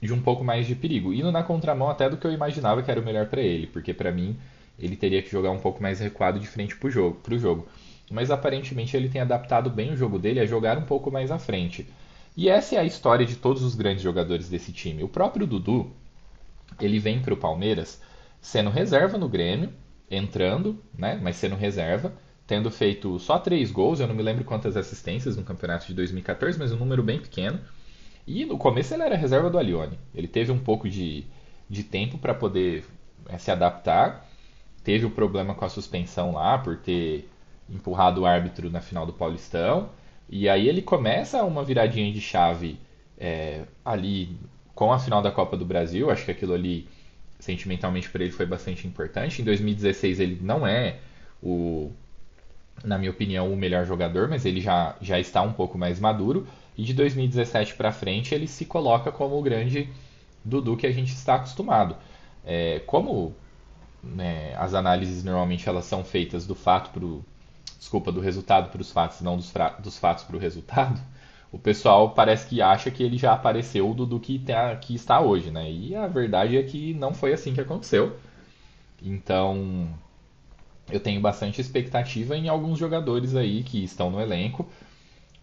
de 0.00 0.12
um 0.12 0.20
pouco 0.20 0.44
mais 0.44 0.66
de 0.66 0.74
perigo. 0.74 1.12
Indo 1.12 1.32
na 1.32 1.42
contramão 1.42 1.88
até 1.88 2.10
do 2.10 2.16
que 2.16 2.26
eu 2.26 2.32
imaginava 2.32 2.82
que 2.82 2.90
era 2.90 3.00
o 3.00 3.04
melhor 3.04 3.26
para 3.26 3.40
ele, 3.40 3.66
porque 3.66 3.94
para 3.94 4.10
mim 4.10 4.36
ele 4.78 4.96
teria 4.96 5.22
que 5.22 5.30
jogar 5.30 5.50
um 5.50 5.58
pouco 5.58 5.82
mais 5.82 6.00
recuado 6.00 6.40
de 6.40 6.46
frente 6.46 6.76
para 6.76 6.88
o 6.88 6.90
jogo. 6.90 7.20
Jogo 7.38 7.66
mas 8.12 8.30
aparentemente 8.30 8.96
ele 8.96 9.08
tem 9.08 9.22
adaptado 9.22 9.70
bem 9.70 9.92
o 9.92 9.96
jogo 9.96 10.18
dele 10.18 10.38
a 10.38 10.46
jogar 10.46 10.76
um 10.76 10.82
pouco 10.82 11.10
mais 11.10 11.30
à 11.30 11.38
frente. 11.38 11.86
E 12.36 12.48
essa 12.48 12.76
é 12.76 12.78
a 12.78 12.84
história 12.84 13.24
de 13.24 13.36
todos 13.36 13.62
os 13.62 13.74
grandes 13.74 14.02
jogadores 14.02 14.48
desse 14.48 14.72
time. 14.72 15.02
O 15.02 15.08
próprio 15.08 15.46
Dudu, 15.46 15.90
ele 16.80 16.98
vem 16.98 17.20
para 17.20 17.34
o 17.34 17.36
Palmeiras 17.36 18.00
sendo 18.40 18.70
reserva 18.70 19.16
no 19.16 19.28
Grêmio, 19.28 19.72
entrando, 20.10 20.82
né, 20.96 21.18
mas 21.22 21.36
sendo 21.36 21.54
reserva, 21.56 22.12
tendo 22.46 22.70
feito 22.70 23.18
só 23.18 23.38
três 23.38 23.70
gols, 23.70 24.00
eu 24.00 24.06
não 24.06 24.14
me 24.14 24.22
lembro 24.22 24.44
quantas 24.44 24.76
assistências 24.76 25.36
no 25.36 25.44
campeonato 25.44 25.86
de 25.86 25.94
2014, 25.94 26.58
mas 26.58 26.72
um 26.72 26.76
número 26.76 27.02
bem 27.02 27.20
pequeno. 27.20 27.60
E 28.26 28.44
no 28.44 28.58
começo 28.58 28.92
ele 28.92 29.02
era 29.02 29.16
reserva 29.16 29.48
do 29.48 29.58
Alione. 29.58 29.98
Ele 30.14 30.28
teve 30.28 30.52
um 30.52 30.58
pouco 30.58 30.88
de, 30.88 31.24
de 31.68 31.82
tempo 31.82 32.18
para 32.18 32.34
poder 32.34 32.84
é, 33.28 33.38
se 33.38 33.50
adaptar. 33.50 34.28
Teve 34.84 35.06
o 35.06 35.10
problema 35.10 35.54
com 35.54 35.64
a 35.64 35.68
suspensão 35.68 36.32
lá, 36.32 36.58
por 36.58 36.76
ter 36.76 37.28
empurrado 37.68 38.22
o 38.22 38.26
árbitro 38.26 38.70
na 38.70 38.80
final 38.80 39.06
do 39.06 39.12
Paulistão. 39.12 39.90
E 40.28 40.48
aí 40.48 40.68
ele 40.68 40.82
começa 40.82 41.42
uma 41.44 41.64
viradinha 41.64 42.12
de 42.12 42.20
chave 42.20 42.78
é, 43.18 43.62
ali 43.84 44.36
com 44.74 44.92
a 44.92 44.98
final 44.98 45.22
da 45.22 45.30
Copa 45.30 45.56
do 45.56 45.64
Brasil. 45.64 46.10
Acho 46.10 46.24
que 46.24 46.30
aquilo 46.30 46.54
ali, 46.54 46.88
sentimentalmente 47.38 48.08
para 48.08 48.22
ele, 48.22 48.32
foi 48.32 48.46
bastante 48.46 48.86
importante. 48.86 49.42
Em 49.42 49.44
2016 49.44 50.20
ele 50.20 50.38
não 50.40 50.66
é 50.66 50.98
o, 51.42 51.90
na 52.84 52.98
minha 52.98 53.10
opinião, 53.10 53.52
o 53.52 53.56
melhor 53.56 53.84
jogador, 53.84 54.28
mas 54.28 54.44
ele 54.44 54.60
já, 54.60 54.96
já 55.00 55.18
está 55.18 55.42
um 55.42 55.52
pouco 55.52 55.76
mais 55.78 56.00
maduro. 56.00 56.46
E 56.76 56.84
de 56.84 56.94
2017 56.94 57.74
para 57.74 57.92
frente 57.92 58.34
ele 58.34 58.46
se 58.46 58.64
coloca 58.64 59.12
como 59.12 59.38
o 59.38 59.42
grande 59.42 59.88
Dudu 60.44 60.76
que 60.76 60.86
a 60.86 60.92
gente 60.92 61.12
está 61.12 61.36
acostumado. 61.36 61.96
É, 62.44 62.80
como 62.86 63.34
né, 64.02 64.54
as 64.56 64.74
análises 64.74 65.22
normalmente 65.22 65.68
elas 65.68 65.84
são 65.84 66.02
feitas 66.04 66.46
do 66.46 66.54
fato 66.54 66.90
pro, 66.90 67.24
desculpa, 67.78 68.10
do 68.10 68.20
resultado 68.20 68.70
para 68.70 68.80
os 68.80 68.90
fatos, 68.90 69.20
não 69.20 69.36
dos, 69.36 69.52
dos 69.80 69.98
fatos 69.98 70.24
para 70.24 70.36
o 70.36 70.38
resultado, 70.38 71.00
o 71.52 71.58
pessoal 71.58 72.10
parece 72.10 72.46
que 72.48 72.62
acha 72.62 72.90
que 72.90 73.02
ele 73.02 73.18
já 73.18 73.34
apareceu 73.34 73.92
do, 73.92 74.06
do 74.06 74.18
que, 74.18 74.38
tá, 74.38 74.74
que 74.76 74.94
está 74.94 75.20
hoje, 75.20 75.50
né? 75.50 75.70
E 75.70 75.94
a 75.94 76.08
verdade 76.08 76.56
é 76.56 76.62
que 76.62 76.94
não 76.94 77.12
foi 77.12 77.34
assim 77.34 77.52
que 77.52 77.60
aconteceu. 77.60 78.16
Então, 79.02 79.86
eu 80.90 80.98
tenho 80.98 81.20
bastante 81.20 81.60
expectativa 81.60 82.34
em 82.36 82.48
alguns 82.48 82.78
jogadores 82.78 83.36
aí 83.36 83.62
que 83.62 83.84
estão 83.84 84.10
no 84.10 84.18
elenco. 84.18 84.66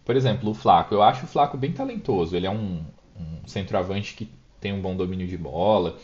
Por 0.04 0.16
exemplo, 0.16 0.50
o 0.50 0.54
Flaco. 0.54 0.92
Eu 0.92 1.02
acho 1.02 1.24
o 1.24 1.28
Flaco 1.28 1.56
bem 1.56 1.72
talentoso. 1.72 2.36
Ele 2.36 2.46
é 2.46 2.50
um, 2.50 2.82
um 3.16 3.46
centroavante 3.46 4.14
que 4.14 4.28
tem 4.60 4.72
um 4.72 4.80
bom 4.80 4.96
domínio 4.96 5.28
de 5.28 5.38
bola, 5.38 5.96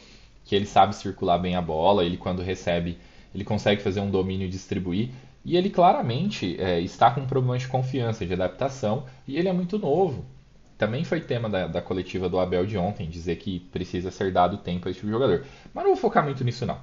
que 0.44 0.54
ele 0.54 0.66
sabe 0.66 0.94
circular 0.94 1.38
bem 1.38 1.56
a 1.56 1.62
bola. 1.62 2.04
Ele, 2.04 2.16
quando 2.16 2.42
recebe, 2.42 2.96
ele 3.34 3.44
consegue 3.44 3.82
fazer 3.82 4.00
um 4.00 4.10
domínio 4.10 4.46
e 4.46 4.50
distribuir. 4.50 5.10
E 5.46 5.56
ele 5.56 5.70
claramente 5.70 6.60
é, 6.60 6.80
está 6.80 7.08
com 7.08 7.20
um 7.20 7.26
problema 7.26 7.56
de 7.56 7.68
confiança, 7.68 8.26
de 8.26 8.32
adaptação, 8.32 9.06
e 9.28 9.38
ele 9.38 9.46
é 9.46 9.52
muito 9.52 9.78
novo. 9.78 10.24
Também 10.76 11.04
foi 11.04 11.20
tema 11.20 11.48
da, 11.48 11.68
da, 11.68 11.80
coletiva 11.80 12.28
do 12.28 12.40
Abel 12.40 12.66
de 12.66 12.76
ontem, 12.76 13.08
dizer 13.08 13.36
que 13.36 13.60
precisa 13.60 14.10
ser 14.10 14.32
dado 14.32 14.58
tempo 14.58 14.88
a 14.88 14.90
esse 14.90 14.98
tipo 14.98 15.12
jogador. 15.12 15.46
Mas 15.72 15.84
não 15.84 15.92
vou 15.92 16.00
focar 16.00 16.24
muito 16.24 16.42
nisso, 16.42 16.66
não. 16.66 16.80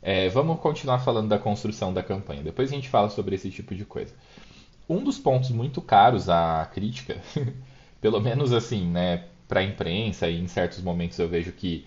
É, 0.00 0.28
vamos 0.28 0.60
continuar 0.60 1.00
falando 1.00 1.28
da 1.28 1.36
construção 1.36 1.92
da 1.92 2.00
campanha. 2.00 2.44
Depois 2.44 2.70
a 2.70 2.76
gente 2.76 2.88
fala 2.88 3.10
sobre 3.10 3.34
esse 3.34 3.50
tipo 3.50 3.74
de 3.74 3.84
coisa. 3.84 4.14
Um 4.88 5.02
dos 5.02 5.18
pontos 5.18 5.50
muito 5.50 5.82
caros 5.82 6.28
à 6.28 6.64
crítica, 6.72 7.20
pelo 8.00 8.20
menos 8.20 8.52
assim, 8.52 8.86
né, 8.88 9.24
para 9.48 9.58
a 9.58 9.64
imprensa, 9.64 10.28
e 10.28 10.40
em 10.40 10.46
certos 10.46 10.80
momentos 10.80 11.18
eu 11.18 11.28
vejo 11.28 11.50
que 11.50 11.84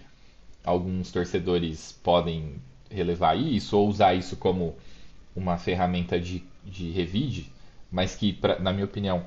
alguns 0.65 1.13
torcedores 1.13 1.97
podem 2.03 2.55
relevar 2.91 3.37
isso 3.37 3.77
ou 3.77 3.87
usar 3.87 4.15
isso 4.15 4.35
como 4.35 4.75
uma 5.39 5.57
ferramenta 5.57 6.19
de, 6.19 6.43
de 6.65 6.91
revide, 6.91 7.51
mas 7.91 8.15
que, 8.15 8.33
pra, 8.33 8.59
na 8.59 8.71
minha 8.71 8.85
opinião, 8.85 9.25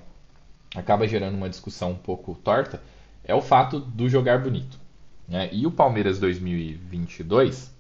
acaba 0.75 1.09
gerando 1.09 1.37
uma 1.37 1.49
discussão 1.49 1.93
um 1.93 1.97
pouco 1.97 2.35
torta, 2.35 2.83
é 3.25 3.35
o 3.35 3.41
fato 3.41 3.81
do 3.81 4.09
jogar 4.09 4.39
bonito. 4.39 4.79
Né? 5.27 5.49
E 5.53 5.67
o 5.67 5.71
Palmeiras 5.71 6.19
2022, 6.19 7.73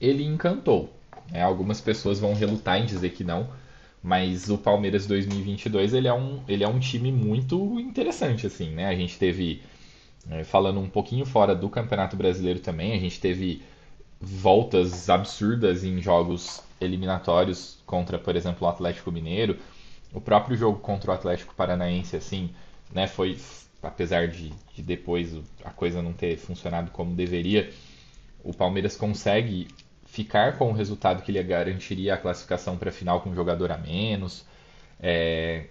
ele 0.00 0.24
encantou. 0.24 0.92
Né? 1.30 1.42
Algumas 1.42 1.80
pessoas 1.80 2.18
vão 2.18 2.34
relutar 2.34 2.80
em 2.80 2.86
dizer 2.86 3.10
que 3.10 3.24
não, 3.24 3.48
mas 4.02 4.48
o 4.48 4.56
Palmeiras 4.56 5.06
2022 5.06 5.92
ele 5.92 6.08
é 6.08 6.14
um, 6.14 6.40
ele 6.48 6.64
é 6.64 6.68
um 6.68 6.78
time 6.78 7.10
muito 7.10 7.80
interessante. 7.80 8.46
assim, 8.46 8.70
né? 8.70 8.86
A 8.86 8.94
gente 8.94 9.18
teve, 9.18 9.62
é, 10.30 10.44
falando 10.44 10.78
um 10.80 10.88
pouquinho 10.88 11.26
fora 11.26 11.54
do 11.54 11.68
Campeonato 11.68 12.16
Brasileiro 12.16 12.60
também, 12.60 12.92
a 12.92 12.98
gente 12.98 13.20
teve 13.20 13.62
voltas 14.20 15.08
absurdas 15.08 15.84
em 15.84 16.00
jogos 16.00 16.62
eliminatórios 16.80 17.78
contra, 17.86 18.18
por 18.18 18.36
exemplo, 18.36 18.66
o 18.66 18.70
Atlético 18.70 19.10
Mineiro. 19.10 19.58
O 20.12 20.20
próprio 20.20 20.56
jogo 20.56 20.78
contra 20.78 21.10
o 21.10 21.14
Atlético 21.14 21.54
Paranaense, 21.54 22.16
assim, 22.16 22.50
né, 22.92 23.06
foi, 23.06 23.38
apesar 23.82 24.28
de, 24.28 24.52
de 24.74 24.82
depois 24.82 25.34
a 25.64 25.70
coisa 25.70 26.02
não 26.02 26.12
ter 26.12 26.36
funcionado 26.38 26.90
como 26.90 27.14
deveria, 27.14 27.70
o 28.42 28.54
Palmeiras 28.54 28.96
consegue 28.96 29.68
ficar 30.06 30.56
com 30.56 30.70
o 30.70 30.72
resultado 30.72 31.22
que 31.22 31.30
lhe 31.30 31.42
garantiria 31.42 32.14
a 32.14 32.16
classificação 32.16 32.76
para 32.76 32.88
a 32.88 32.92
final 32.92 33.20
com 33.20 33.30
um 33.30 33.34
jogador 33.34 33.70
a 33.70 33.76
menos. 33.76 34.44
É, 35.00 35.66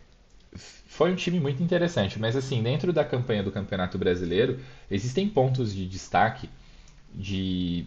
foi 0.53 1.11
um 1.11 1.15
time 1.15 1.39
muito 1.39 1.61
interessante, 1.61 2.19
mas 2.19 2.35
assim, 2.35 2.61
dentro 2.61 2.93
da 2.93 3.03
campanha 3.03 3.43
do 3.43 3.51
Campeonato 3.51 3.97
Brasileiro, 3.97 4.59
existem 4.89 5.27
pontos 5.27 5.73
de 5.73 5.87
destaque 5.87 6.49
de 7.13 7.85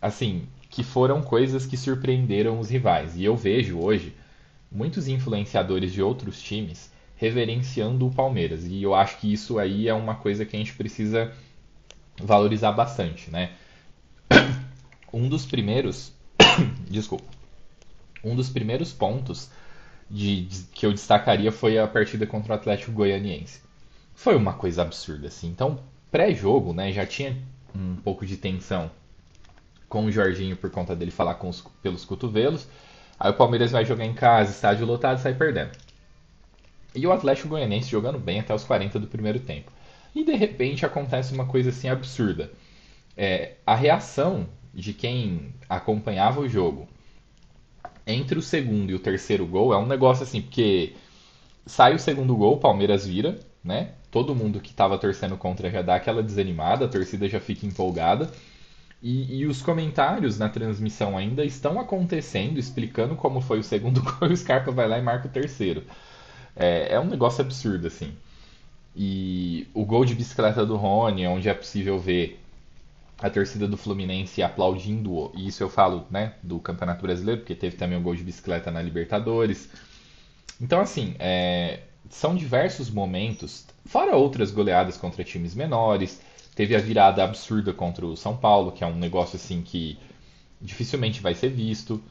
assim, 0.00 0.46
que 0.72 0.82
foram 0.82 1.20
coisas 1.22 1.66
que 1.66 1.76
surpreenderam 1.76 2.58
os 2.58 2.70
rivais. 2.70 3.14
E 3.14 3.22
eu 3.22 3.36
vejo 3.36 3.78
hoje 3.78 4.16
muitos 4.70 5.06
influenciadores 5.06 5.92
de 5.92 6.02
outros 6.02 6.42
times 6.42 6.90
reverenciando 7.14 8.06
o 8.06 8.10
Palmeiras. 8.10 8.64
E 8.64 8.82
eu 8.82 8.94
acho 8.94 9.18
que 9.18 9.30
isso 9.30 9.58
aí 9.58 9.86
é 9.86 9.92
uma 9.92 10.14
coisa 10.14 10.46
que 10.46 10.56
a 10.56 10.58
gente 10.58 10.74
precisa 10.74 11.30
valorizar 12.16 12.72
bastante, 12.72 13.30
né? 13.30 13.52
Um 15.14 15.28
dos 15.28 15.44
primeiros, 15.44 16.10
desculpa, 16.88 17.26
um 18.24 18.34
dos 18.34 18.48
primeiros 18.48 18.94
pontos 18.94 19.50
de, 20.10 20.46
de, 20.46 20.62
que 20.72 20.86
eu 20.86 20.92
destacaria 20.94 21.52
foi 21.52 21.78
a 21.78 21.86
partida 21.86 22.26
contra 22.26 22.54
o 22.54 22.56
Atlético 22.56 22.92
Goianiense. 22.92 23.60
Foi 24.14 24.34
uma 24.34 24.54
coisa 24.54 24.80
absurda, 24.80 25.26
assim. 25.26 25.48
Então, 25.48 25.80
pré-jogo, 26.10 26.72
né, 26.72 26.90
já 26.92 27.04
tinha 27.04 27.36
um 27.74 27.96
pouco 27.96 28.24
de 28.24 28.38
tensão 28.38 28.90
com 29.92 30.06
o 30.06 30.10
Jorginho 30.10 30.56
por 30.56 30.70
conta 30.70 30.96
dele 30.96 31.10
falar 31.10 31.38
os, 31.44 31.62
pelos 31.82 32.02
cotovelos. 32.02 32.66
Aí 33.20 33.30
o 33.30 33.34
Palmeiras 33.34 33.70
vai 33.70 33.84
jogar 33.84 34.06
em 34.06 34.14
casa, 34.14 34.50
estádio 34.50 34.86
lotado 34.86 35.18
sai 35.18 35.34
perdendo. 35.34 35.72
E 36.94 37.06
o 37.06 37.12
Atlético 37.12 37.48
Goianiense 37.48 37.90
jogando 37.90 38.18
bem 38.18 38.40
até 38.40 38.54
os 38.54 38.64
40 38.64 38.98
do 38.98 39.06
primeiro 39.06 39.38
tempo. 39.38 39.70
E 40.14 40.24
de 40.24 40.32
repente 40.32 40.86
acontece 40.86 41.34
uma 41.34 41.44
coisa 41.44 41.68
assim 41.68 41.90
absurda. 41.90 42.50
É, 43.14 43.56
a 43.66 43.74
reação 43.74 44.48
de 44.72 44.94
quem 44.94 45.54
acompanhava 45.68 46.40
o 46.40 46.48
jogo 46.48 46.88
entre 48.06 48.38
o 48.38 48.42
segundo 48.42 48.92
e 48.92 48.94
o 48.94 48.98
terceiro 48.98 49.44
gol 49.44 49.74
é 49.74 49.76
um 49.76 49.86
negócio 49.86 50.22
assim, 50.22 50.40
porque 50.40 50.94
sai 51.66 51.94
o 51.94 51.98
segundo 51.98 52.34
gol, 52.34 52.54
o 52.54 52.60
Palmeiras 52.60 53.06
vira, 53.06 53.38
né? 53.62 53.90
Todo 54.10 54.34
mundo 54.34 54.58
que 54.58 54.70
estava 54.70 54.96
torcendo 54.96 55.36
contra 55.36 55.70
já 55.70 55.82
dá 55.82 55.96
aquela 55.96 56.22
desanimada, 56.22 56.86
a 56.86 56.88
torcida 56.88 57.28
já 57.28 57.38
fica 57.38 57.66
empolgada. 57.66 58.30
E, 59.02 59.40
e, 59.40 59.46
os 59.46 59.60
comentários 59.60 60.38
na 60.38 60.48
transmissão 60.48 61.18
ainda 61.18 61.44
estão 61.44 61.80
acontecendo, 61.80 62.58
explicando 62.58 63.16
como 63.16 63.40
foi 63.40 63.58
o 63.58 63.62
segundo 63.62 64.00
gol 64.00 64.28
e 64.28 64.32
o 64.32 64.36
Scarpa 64.36 64.70
vai 64.70 64.86
lá 64.86 64.96
e 64.96 65.02
marca 65.02 65.26
o 65.26 65.30
terceiro. 65.30 65.82
É, 66.54 66.94
é 66.94 67.00
um 67.00 67.06
negócio 67.06 67.42
absurdo, 67.42 67.88
assim. 67.88 68.14
E 68.94 69.66
o 69.74 69.84
gol 69.84 70.04
de 70.04 70.14
bicicleta 70.14 70.64
do 70.64 70.76
Rony, 70.76 71.26
onde 71.26 71.48
é 71.48 71.54
possível 71.54 71.98
ver 71.98 72.38
a 73.18 73.28
torcida 73.28 73.66
do 73.66 73.76
Fluminense 73.76 74.42
aplaudindo, 74.42 75.32
e 75.34 75.48
isso 75.48 75.62
eu 75.62 75.68
falo 75.68 76.06
né, 76.10 76.34
do 76.42 76.60
Campeonato 76.60 77.02
Brasileiro, 77.02 77.40
porque 77.40 77.54
teve 77.54 77.76
também 77.76 77.98
o 77.98 78.02
gol 78.02 78.14
de 78.14 78.22
bicicleta 78.22 78.70
na 78.70 78.82
Libertadores. 78.82 79.68
Então, 80.60 80.80
assim, 80.80 81.16
é, 81.18 81.80
são 82.08 82.36
diversos 82.36 82.90
momentos, 82.90 83.66
fora 83.84 84.14
outras 84.14 84.52
goleadas 84.52 84.96
contra 84.96 85.24
times 85.24 85.54
menores. 85.54 86.20
Teve 86.54 86.76
a 86.76 86.78
virada 86.78 87.24
absurda 87.24 87.72
contra 87.72 88.04
o 88.04 88.16
São 88.16 88.36
Paulo, 88.36 88.72
que 88.72 88.84
é 88.84 88.86
um 88.86 88.96
negócio 88.96 89.36
assim 89.36 89.62
que 89.62 89.98
dificilmente 90.60 91.20
vai 91.20 91.34
ser 91.34 91.48
visto. 91.48 92.02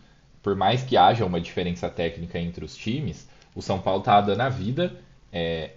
Por 0.42 0.56
mais 0.56 0.82
que 0.84 0.98
haja 0.98 1.26
uma 1.26 1.40
diferença 1.40 1.90
técnica 1.90 2.40
entre 2.40 2.66
os 2.66 2.76
times, 2.76 3.28
o 3.54 3.62
São 3.62 3.80
Paulo 3.80 4.02
tá 4.02 4.20
dando 4.20 4.42
a 4.42 4.50
vida 4.50 5.00
é, 5.32 5.72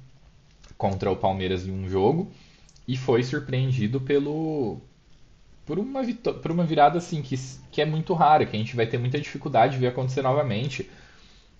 contra 0.76 1.10
o 1.10 1.16
Palmeiras 1.16 1.66
em 1.66 1.70
um 1.70 1.88
jogo 1.88 2.30
e 2.86 2.96
foi 2.96 3.22
surpreendido 3.22 4.00
pelo 4.00 4.80
por 5.64 5.78
uma, 5.80 6.00
por 6.42 6.50
uma 6.52 6.64
virada 6.64 6.98
assim 6.98 7.20
que, 7.20 7.36
que 7.72 7.82
é 7.82 7.84
muito 7.84 8.14
rara, 8.14 8.46
que 8.46 8.54
a 8.54 8.58
gente 8.58 8.76
vai 8.76 8.86
ter 8.86 8.98
muita 8.98 9.20
dificuldade 9.20 9.74
de 9.74 9.80
ver 9.80 9.88
acontecer 9.88 10.22
novamente, 10.22 10.88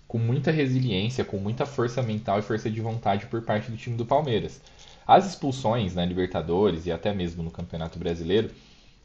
com 0.07 0.19
muita 0.19 0.53
resiliência, 0.53 1.25
com 1.25 1.39
muita 1.39 1.67
força 1.67 2.01
mental 2.03 2.39
e 2.39 2.43
força 2.43 2.71
de 2.71 2.81
vontade 2.81 3.27
por 3.27 3.43
parte 3.43 3.69
do 3.69 3.77
time 3.77 3.97
do 3.97 4.07
Palmeiras. 4.07 4.61
As 5.07 5.25
expulsões 5.25 5.95
na 5.95 6.05
Libertadores 6.05 6.85
e 6.87 6.91
até 6.91 7.15
mesmo 7.15 7.43
no 7.43 7.51
Campeonato 7.51 7.99
Brasileiro 7.99 8.51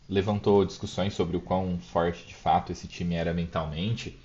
levantou 0.10 0.66
discussões 0.66 1.14
sobre 1.14 1.38
o 1.38 1.42
quão 1.42 1.78
forte 1.80 2.26
de 2.26 2.34
fato 2.34 2.72
esse 2.72 2.88
time 2.88 3.16
era 3.16 3.34
mentalmente, 3.34 4.20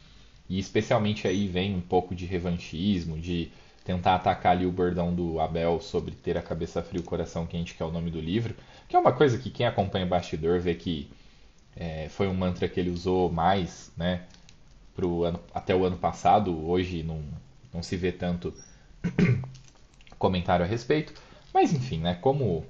e 0.49 0.59
especialmente 0.59 1.29
aí 1.29 1.47
vem 1.47 1.75
um 1.75 1.81
pouco 1.81 2.15
de 2.15 2.25
revanchismo, 2.25 3.19
de 3.19 3.51
tentar 3.85 4.15
atacar 4.15 4.53
ali 4.53 4.65
o 4.65 4.73
bordão 4.73 5.15
do 5.15 5.39
Abel 5.39 5.81
sobre 5.81 6.13
ter 6.13 6.37
a 6.39 6.43
cabeça 6.43 6.83
fria 6.83 6.99
e 6.99 7.03
o 7.03 7.07
coração 7.07 7.47
quente, 7.47 7.75
que 7.75 7.83
é 7.83 7.87
o 7.87 7.93
nome 7.93 8.11
do 8.11 8.21
livro, 8.21 8.55
que 8.89 8.97
é 8.97 8.99
uma 8.99 9.13
coisa 9.13 9.39
que 9.39 9.51
quem 9.51 9.67
acompanha 9.67 10.07
o 10.07 10.09
bastidor 10.09 10.59
vê 10.59 10.75
que 10.75 11.09
é, 11.77 12.09
foi 12.09 12.27
um 12.27 12.35
mantra 12.35 12.67
que 12.69 12.81
ele 12.81 12.91
usou 12.91 13.31
mais, 13.31 13.93
né, 13.97 14.23
pro 14.95 15.25
ano, 15.25 15.41
até 15.55 15.77
o 15.77 15.85
ano 15.85 15.99
passado, 15.99 16.67
hoje 16.67 17.03
não, 17.03 17.23
não 17.73 17.83
se 17.83 17.97
vê 17.97 18.11
tanto 18.11 18.53
comentário 20.19 20.65
a 20.65 20.69
respeito, 20.69 21.13
mas 21.57 21.73
enfim, 21.73 22.01
né, 22.01 22.19
como 22.21 22.67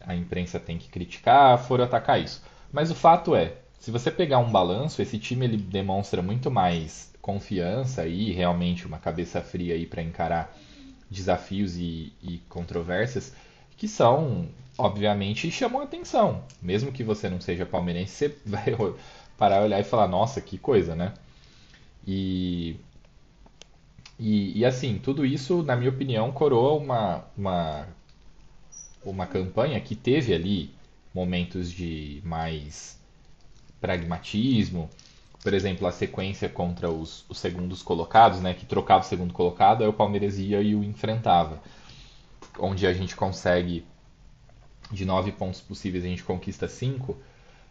a 0.00 0.12
imprensa 0.12 0.58
tem 0.58 0.76
que 0.76 0.88
criticar, 0.88 1.56
foram 1.62 1.84
atacar 1.84 2.20
isso. 2.20 2.42
Mas 2.72 2.90
o 2.90 2.94
fato 2.94 3.36
é, 3.36 3.54
se 3.78 3.92
você 3.92 4.10
pegar 4.10 4.38
um 4.38 4.50
balanço, 4.50 5.00
esse 5.00 5.16
time 5.16 5.46
ele 5.46 5.56
demonstra 5.56 6.20
muito 6.20 6.50
mais 6.50 7.14
confiança 7.22 8.04
e 8.04 8.32
realmente 8.32 8.84
uma 8.84 8.98
cabeça 8.98 9.40
fria 9.40 9.74
aí 9.74 9.86
para 9.86 10.02
encarar 10.02 10.52
desafios 11.08 11.76
e, 11.76 12.12
e, 12.20 12.38
controvérsias 12.48 13.32
que 13.76 13.86
são, 13.86 14.48
obviamente, 14.76 15.48
chamam 15.52 15.80
atenção. 15.80 16.42
Mesmo 16.60 16.90
que 16.90 17.04
você 17.04 17.30
não 17.30 17.40
seja 17.40 17.64
palmeirense, 17.64 18.12
você 18.12 18.36
vai 18.44 18.74
parar, 19.38 19.62
olhar 19.62 19.78
e 19.78 19.84
falar, 19.84 20.08
nossa, 20.08 20.40
que 20.40 20.58
coisa, 20.58 20.96
né? 20.96 21.14
E, 22.04 22.74
e, 24.18 24.58
e 24.58 24.64
assim, 24.64 24.98
tudo 24.98 25.24
isso, 25.24 25.62
na 25.62 25.76
minha 25.76 25.90
opinião, 25.90 26.32
coroa 26.32 26.72
uma, 26.72 27.24
uma, 27.36 27.86
uma 29.10 29.26
campanha 29.26 29.80
que 29.80 29.94
teve 29.94 30.34
ali 30.34 30.70
momentos 31.14 31.70
de 31.70 32.20
mais 32.24 32.98
pragmatismo, 33.80 34.90
por 35.42 35.54
exemplo, 35.54 35.86
a 35.86 35.92
sequência 35.92 36.48
contra 36.48 36.90
os, 36.90 37.24
os, 37.28 37.38
segundos 37.38 37.80
colocados, 37.80 38.40
né, 38.40 38.52
que 38.52 38.66
trocava 38.66 39.04
o 39.04 39.06
segundo 39.06 39.32
colocado, 39.32 39.82
aí 39.82 39.88
o 39.88 39.92
Palmeiras 39.92 40.38
ia 40.38 40.60
e 40.60 40.74
o 40.74 40.82
enfrentava. 40.82 41.62
Onde 42.58 42.86
a 42.86 42.92
gente 42.92 43.14
consegue, 43.14 43.86
de 44.90 45.04
nove 45.04 45.30
pontos 45.30 45.60
possíveis, 45.60 46.04
a 46.04 46.08
gente 46.08 46.24
conquista 46.24 46.66
cinco. 46.66 47.16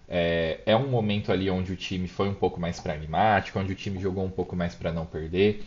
É, 0.07 0.61
é 0.65 0.75
um 0.75 0.87
momento 0.87 1.31
ali 1.31 1.49
onde 1.49 1.73
o 1.73 1.75
time 1.75 2.07
foi 2.07 2.29
um 2.29 2.33
pouco 2.33 2.61
mais 2.61 2.79
pragmático, 2.79 3.59
onde 3.59 3.73
o 3.73 3.75
time 3.75 3.99
jogou 3.99 4.23
um 4.23 4.31
pouco 4.31 4.55
mais 4.55 4.73
para 4.73 4.93
não 4.93 5.05
perder. 5.05 5.65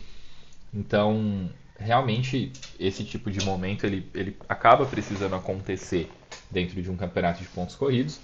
Então, 0.73 1.49
realmente, 1.79 2.51
esse 2.79 3.03
tipo 3.03 3.31
de 3.31 3.43
momento 3.43 3.85
ele, 3.85 4.09
ele 4.13 4.37
acaba 4.47 4.85
precisando 4.85 5.35
acontecer 5.35 6.11
dentro 6.51 6.81
de 6.81 6.91
um 6.91 6.97
campeonato 6.97 7.41
de 7.41 7.47
pontos 7.47 7.75
corridos. 7.75 8.19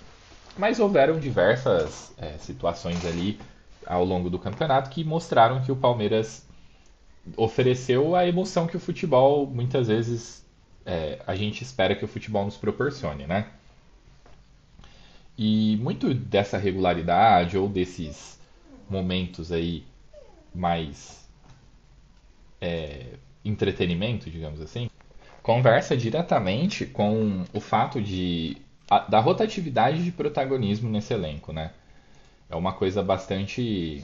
Mas 0.58 0.80
houveram 0.80 1.20
diversas 1.20 2.14
é, 2.18 2.38
situações 2.38 3.06
ali 3.06 3.40
ao 3.86 4.04
longo 4.06 4.30
do 4.30 4.40
campeonato 4.40 4.90
que 4.90 5.04
mostraram 5.04 5.62
que 5.62 5.72
o 5.72 5.76
Palmeiras 5.76 6.46
ofereceu 7.36 8.16
a 8.16 8.26
emoção 8.28 8.68
que 8.68 8.78
o 8.78 8.80
futebol 8.80 9.48
muitas 9.48 9.88
vezes 9.88 10.46
é, 10.86 11.20
a 11.26 11.36
gente 11.36 11.64
espera 11.64 11.96
que 11.96 12.06
o 12.06 12.08
futebol 12.08 12.46
nos 12.46 12.58
proporcione, 12.58 13.26
né? 13.26 13.48
E 15.38 15.78
muito 15.82 16.14
dessa 16.14 16.58
regularidade 16.58 17.58
ou 17.58 17.68
desses 17.68 18.40
momentos 18.90 19.52
aí 19.52 19.84
mais 20.54 21.28
é, 22.62 23.16
entretenimento, 23.46 24.30
digamos 24.30 24.60
assim, 24.60 24.90
conversa 25.42 25.96
diretamente 25.96 26.86
com 26.86 27.46
o 27.54 27.60
fato 27.60 28.02
de 28.02 28.58
a, 28.90 29.00
da 29.00 29.20
rotatividade 29.20 30.04
de 30.04 30.12
protagonismo 30.12 30.90
nesse 30.90 31.14
elenco, 31.14 31.54
né? 31.54 31.72
É 32.50 32.56
uma 32.56 32.74
coisa 32.74 33.02
bastante, 33.02 34.04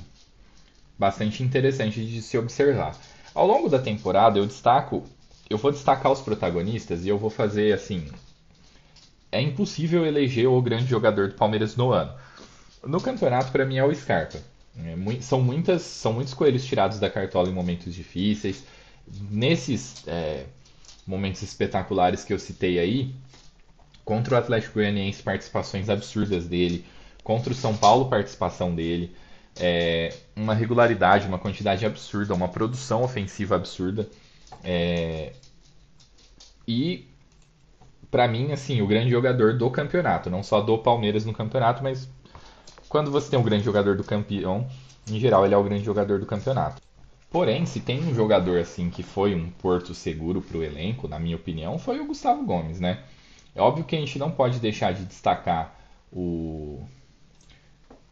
bastante 0.98 1.44
interessante 1.44 2.06
de 2.06 2.22
se 2.22 2.38
observar. 2.38 2.96
Ao 3.34 3.46
longo 3.46 3.70
da 3.70 3.80
temporada 3.80 4.40
eu 4.40 4.46
destaco, 4.46 5.04
eu 5.50 5.58
vou 5.58 5.72
destacar 5.72 6.12
os 6.12 6.22
protagonistas 6.22 7.06
e 7.06 7.10
eu 7.10 7.18
vou 7.18 7.30
fazer 7.30 7.74
assim. 7.74 8.08
É 9.32 9.42
impossível 9.42 10.06
eleger 10.06 10.48
o 10.48 10.62
grande 10.62 10.88
jogador 10.88 11.30
do 11.30 11.36
Palmeiras 11.36 11.76
no 11.76 11.92
ano. 11.92 12.14
No 12.86 13.00
campeonato, 13.00 13.52
para 13.52 13.66
mim, 13.66 13.78
é 13.78 13.86
o 13.86 13.94
Scarpa. 13.94 14.40
É, 14.78 15.22
são, 15.22 15.42
muitas, 15.42 15.82
são 15.82 16.14
muitos 16.14 16.34
coelhos 16.34 16.66
tirados 16.66 17.00
da 17.00 17.10
cartola 17.10 17.48
em 17.48 17.54
momentos 17.54 17.94
difíceis. 17.94 18.64
Nesses 19.30 20.08
é, 20.08 20.46
momentos 21.06 21.42
espetaculares 21.42 22.24
que 22.24 22.34
eu 22.34 22.40
citei 22.40 22.80
aí, 22.80 23.14
contra 24.04 24.36
o 24.36 24.38
Atlético 24.38 24.76
Goianiense, 24.76 25.22
participações 25.22 25.90
absurdas 25.90 26.48
dele. 26.48 26.86
Contra 27.24 27.54
o 27.54 27.56
São 27.56 27.76
Paulo, 27.76 28.10
participação 28.10 28.74
dele. 28.74 29.16
É, 29.60 30.14
uma 30.36 30.54
regularidade, 30.54 31.28
uma 31.28 31.38
quantidade 31.38 31.86
absurda, 31.86 32.34
uma 32.34 32.48
produção 32.48 33.04
ofensiva 33.04 33.56
absurda. 33.56 34.10
É, 34.64 35.34
e, 36.68 37.08
para 38.10 38.28
mim, 38.28 38.52
assim, 38.52 38.82
o 38.82 38.88
grande 38.88 39.10
jogador 39.10 39.58
do 39.58 39.70
campeonato. 39.70 40.30
Não 40.30 40.44
só 40.44 40.62
do 40.62 40.78
Palmeiras 40.78 41.26
no 41.26 41.34
campeonato, 41.34 41.84
mas 41.84 42.10
quando 42.90 43.12
você 43.12 43.30
tem 43.30 43.40
um 43.40 43.44
grande 43.44 43.64
jogador 43.64 43.96
do 43.96 44.04
campeão, 44.04 44.68
em 45.10 45.20
geral, 45.20 45.46
ele 45.46 45.54
é 45.54 45.58
o 45.58 45.64
grande 45.64 45.84
jogador 45.84 46.20
do 46.20 46.26
campeonato. 46.26 46.82
Porém, 47.32 47.66
se 47.66 47.80
tem 47.80 48.02
um 48.02 48.14
jogador 48.14 48.60
assim 48.60 48.90
que 48.90 49.02
foi 49.02 49.34
um 49.34 49.50
porto 49.50 49.94
seguro 49.94 50.42
para 50.42 50.58
o 50.58 50.64
elenco, 50.64 51.08
na 51.08 51.18
minha 51.18 51.38
opinião, 51.38 51.80
foi 51.80 51.98
o 51.98 52.06
Gustavo 52.06 52.44
Gomes, 52.44 52.82
né? 52.82 53.00
É 53.56 53.62
óbvio 53.62 53.86
que 53.86 53.96
a 53.96 54.00
gente 54.00 54.20
não 54.20 54.30
pode 54.30 54.60
deixar 54.60 54.94
de 54.94 55.06
destacar 55.06 55.74
o, 56.12 56.84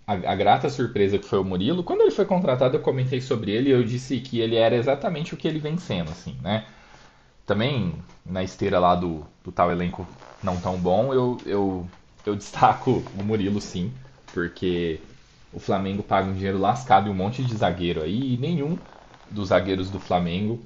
a, 0.08 0.14
a, 0.14 0.36
grata 0.36 0.70
surpresa 0.70 1.20
que 1.20 1.26
foi 1.26 1.38
o 1.38 1.44
Murilo. 1.44 1.84
Quando 1.84 2.02
ele 2.02 2.12
foi 2.12 2.26
contratado, 2.26 2.78
eu 2.78 2.82
comentei 2.82 3.20
sobre 3.20 3.52
ele 3.52 3.70
e 3.70 3.74
eu 3.74 3.84
disse 3.84 4.22
que 4.22 4.40
ele 4.40 4.56
era 4.56 4.76
exatamente 4.76 5.34
o 5.34 5.38
que 5.38 5.48
ele 5.50 5.60
vem 5.60 5.78
sendo, 5.78 6.12
assim, 6.12 6.38
né? 6.42 6.66
Também 7.46 7.94
na 8.26 8.42
esteira 8.42 8.80
lá 8.80 8.96
do, 8.96 9.26
do 9.44 9.52
tal 9.52 9.70
elenco 9.70 10.08
não 10.42 10.56
tão 10.62 10.78
bom, 10.78 11.14
eu, 11.14 11.38
eu, 11.46 11.88
eu 12.26 12.36
destaco 12.36 13.04
o 13.20 13.24
Murilo 13.24 13.60
sim, 13.60 13.92
porque 14.34 15.02
o 15.52 15.60
Flamengo 15.60 16.04
paga 16.04 16.30
um 16.30 16.34
dinheiro 16.34 16.58
lascado 16.58 17.08
e 17.08 17.12
um 17.12 17.16
monte 17.16 17.44
de 17.44 17.56
zagueiro 17.56 18.02
aí, 18.02 18.36
e 18.36 18.38
nenhum 18.38 18.78
dos 19.32 19.50
zagueiros 19.50 19.90
do 19.90 20.00
Flamengo 20.00 20.60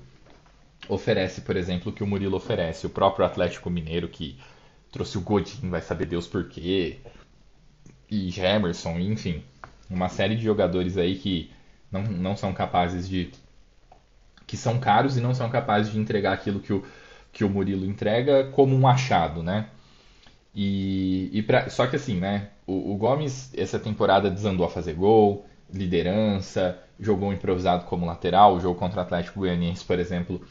oferece, 0.87 1.41
por 1.41 1.55
exemplo, 1.55 1.91
o 1.91 1.95
que 1.95 2.03
o 2.03 2.07
Murilo 2.07 2.35
oferece. 2.35 2.85
O 2.85 2.89
próprio 2.89 3.25
Atlético 3.25 3.69
Mineiro, 3.69 4.07
que 4.07 4.37
trouxe 4.91 5.17
o 5.17 5.21
Godin, 5.21 5.69
vai 5.69 5.81
saber 5.81 6.05
Deus 6.05 6.27
por 6.27 6.47
quê, 6.49 6.99
e 8.09 8.29
Gemerson, 8.29 8.99
enfim, 8.99 9.43
uma 9.89 10.09
série 10.09 10.35
de 10.35 10.43
jogadores 10.43 10.97
aí 10.97 11.17
que 11.17 11.51
não, 11.91 12.03
não 12.03 12.37
são 12.37 12.53
capazes 12.53 13.07
de. 13.07 13.31
que 14.45 14.55
são 14.55 14.79
caros 14.79 15.17
e 15.17 15.21
não 15.21 15.33
são 15.33 15.49
capazes 15.49 15.91
de 15.91 15.99
entregar 15.99 16.33
aquilo 16.33 16.59
que 16.59 16.73
o, 16.73 16.83
que 17.31 17.43
o 17.43 17.49
Murilo 17.49 17.85
entrega 17.85 18.45
como 18.51 18.75
um 18.75 18.87
achado, 18.87 19.41
né? 19.41 19.67
E, 20.53 21.29
e 21.33 21.41
pra, 21.41 21.69
só 21.69 21.87
que 21.87 21.95
assim, 21.95 22.19
né? 22.19 22.49
O, 22.67 22.93
o, 22.93 22.97
Gomes 22.97 23.51
essa 23.57 23.79
temporada 23.79 24.29
desandou 24.29 24.65
a 24.65 24.69
fazer 24.69 24.93
gol, 24.93 25.45
liderança, 25.73 26.77
jogou 26.99 27.33
improvisado 27.33 27.85
como 27.85 28.05
lateral. 28.05 28.55
O 28.55 28.59
jogo 28.59 28.79
contra 28.79 28.99
o 28.99 29.03
Atlético 29.03 29.39
Goianiense, 29.39 29.83
por 29.83 29.99
exemplo, 29.99 30.41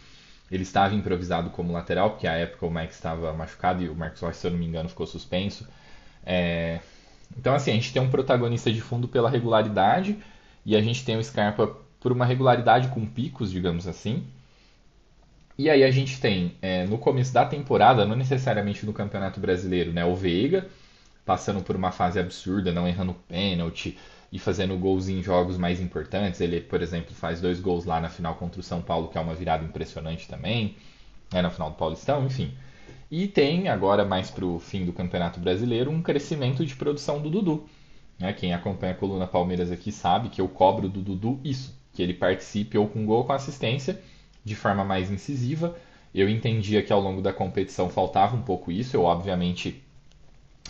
ele 0.50 0.64
estava 0.64 0.94
improvisado 0.94 1.50
como 1.50 1.72
lateral, 1.72 2.10
porque 2.10 2.26
à 2.26 2.32
época 2.32 2.66
o 2.66 2.70
Mike 2.70 2.92
estava 2.92 3.32
machucado 3.32 3.82
e 3.82 3.88
o 3.88 3.94
Marcos 3.94 4.20
Rocha, 4.20 4.34
se 4.34 4.46
eu 4.46 4.50
não 4.50 4.58
me 4.58 4.66
engano, 4.66 4.88
ficou 4.88 5.06
suspenso. 5.06 5.66
É... 6.26 6.80
Então, 7.36 7.54
assim, 7.54 7.70
a 7.70 7.74
gente 7.74 7.92
tem 7.92 8.02
um 8.02 8.10
protagonista 8.10 8.70
de 8.70 8.80
fundo 8.80 9.08
pela 9.08 9.30
regularidade 9.30 10.18
e 10.66 10.76
a 10.76 10.82
gente 10.82 11.04
tem 11.04 11.16
o 11.16 11.24
Scarpa 11.24 11.74
por 11.98 12.12
uma 12.12 12.26
regularidade 12.26 12.88
com 12.88 13.06
picos, 13.06 13.50
digamos 13.50 13.86
assim. 13.88 14.26
E 15.56 15.70
aí 15.70 15.84
a 15.84 15.90
gente 15.90 16.20
tem, 16.20 16.56
é, 16.60 16.84
no 16.84 16.98
começo 16.98 17.32
da 17.32 17.44
temporada, 17.44 18.04
não 18.04 18.16
necessariamente 18.16 18.84
no 18.84 18.92
Campeonato 18.92 19.38
Brasileiro, 19.38 19.92
né, 19.92 20.04
o 20.04 20.14
Veiga 20.14 20.66
passando 21.24 21.62
por 21.62 21.76
uma 21.76 21.92
fase 21.92 22.18
absurda, 22.18 22.72
não 22.72 22.86
errando 22.86 23.14
pênalti, 23.28 23.96
e 24.32 24.38
fazendo 24.38 24.76
gols 24.78 25.08
em 25.08 25.22
jogos 25.22 25.58
mais 25.58 25.80
importantes. 25.80 26.40
Ele, 26.40 26.60
por 26.60 26.80
exemplo, 26.80 27.14
faz 27.14 27.40
dois 27.40 27.60
gols 27.60 27.84
lá 27.84 28.00
na 28.00 28.08
final 28.08 28.34
contra 28.36 28.58
o 28.58 28.64
São 28.64 28.80
Paulo, 28.80 29.08
que 29.08 29.18
é 29.18 29.20
uma 29.20 29.34
virada 29.34 29.62
impressionante 29.62 30.26
também, 30.26 30.74
né, 31.30 31.42
na 31.42 31.50
final 31.50 31.70
do 31.70 31.76
Paulistão, 31.76 32.24
enfim. 32.24 32.50
E 33.10 33.28
tem, 33.28 33.68
agora 33.68 34.06
mais 34.06 34.30
para 34.30 34.46
o 34.46 34.58
fim 34.58 34.86
do 34.86 34.92
Campeonato 34.92 35.38
Brasileiro, 35.38 35.90
um 35.90 36.00
crescimento 36.00 36.64
de 36.64 36.74
produção 36.74 37.20
do 37.20 37.28
Dudu. 37.28 37.68
Né? 38.18 38.32
Quem 38.32 38.54
acompanha 38.54 38.92
a 38.92 38.96
coluna 38.96 39.26
Palmeiras 39.26 39.70
aqui 39.70 39.92
sabe 39.92 40.30
que 40.30 40.40
eu 40.40 40.48
cobro 40.48 40.88
do 40.88 41.02
Dudu 41.02 41.38
isso, 41.44 41.78
que 41.92 42.02
ele 42.02 42.14
participe 42.14 42.78
ou 42.78 42.88
com 42.88 43.04
gol 43.04 43.18
ou 43.18 43.24
com 43.24 43.34
assistência, 43.34 44.00
de 44.42 44.56
forma 44.56 44.82
mais 44.82 45.10
incisiva. 45.10 45.76
Eu 46.14 46.26
entendia 46.26 46.82
que 46.82 46.92
ao 46.92 47.00
longo 47.00 47.20
da 47.20 47.34
competição 47.34 47.90
faltava 47.90 48.34
um 48.34 48.42
pouco 48.42 48.72
isso, 48.72 48.96
eu 48.96 49.02
obviamente 49.04 49.82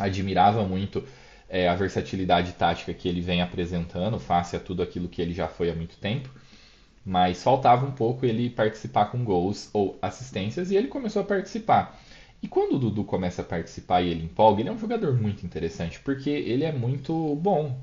admirava 0.00 0.64
muito 0.64 1.04
é, 1.52 1.68
a 1.68 1.74
versatilidade 1.74 2.52
tática 2.54 2.94
que 2.94 3.06
ele 3.06 3.20
vem 3.20 3.42
apresentando, 3.42 4.18
face 4.18 4.56
a 4.56 4.58
tudo 4.58 4.82
aquilo 4.82 5.06
que 5.06 5.20
ele 5.20 5.34
já 5.34 5.46
foi 5.46 5.70
há 5.70 5.74
muito 5.74 5.98
tempo. 5.98 6.30
Mas 7.04 7.42
faltava 7.42 7.84
um 7.84 7.90
pouco 7.90 8.24
ele 8.24 8.48
participar 8.48 9.06
com 9.06 9.22
gols 9.22 9.68
ou 9.74 9.98
assistências 10.00 10.70
e 10.70 10.76
ele 10.76 10.88
começou 10.88 11.20
a 11.20 11.24
participar. 11.26 12.00
E 12.42 12.48
quando 12.48 12.76
o 12.76 12.78
Dudu 12.78 13.04
começa 13.04 13.42
a 13.42 13.44
participar 13.44 14.00
e 14.00 14.08
ele 14.08 14.24
empolga, 14.24 14.62
ele 14.62 14.70
é 14.70 14.72
um 14.72 14.78
jogador 14.78 15.12
muito 15.20 15.44
interessante, 15.44 16.00
porque 16.00 16.30
ele 16.30 16.64
é 16.64 16.72
muito 16.72 17.36
bom. 17.36 17.78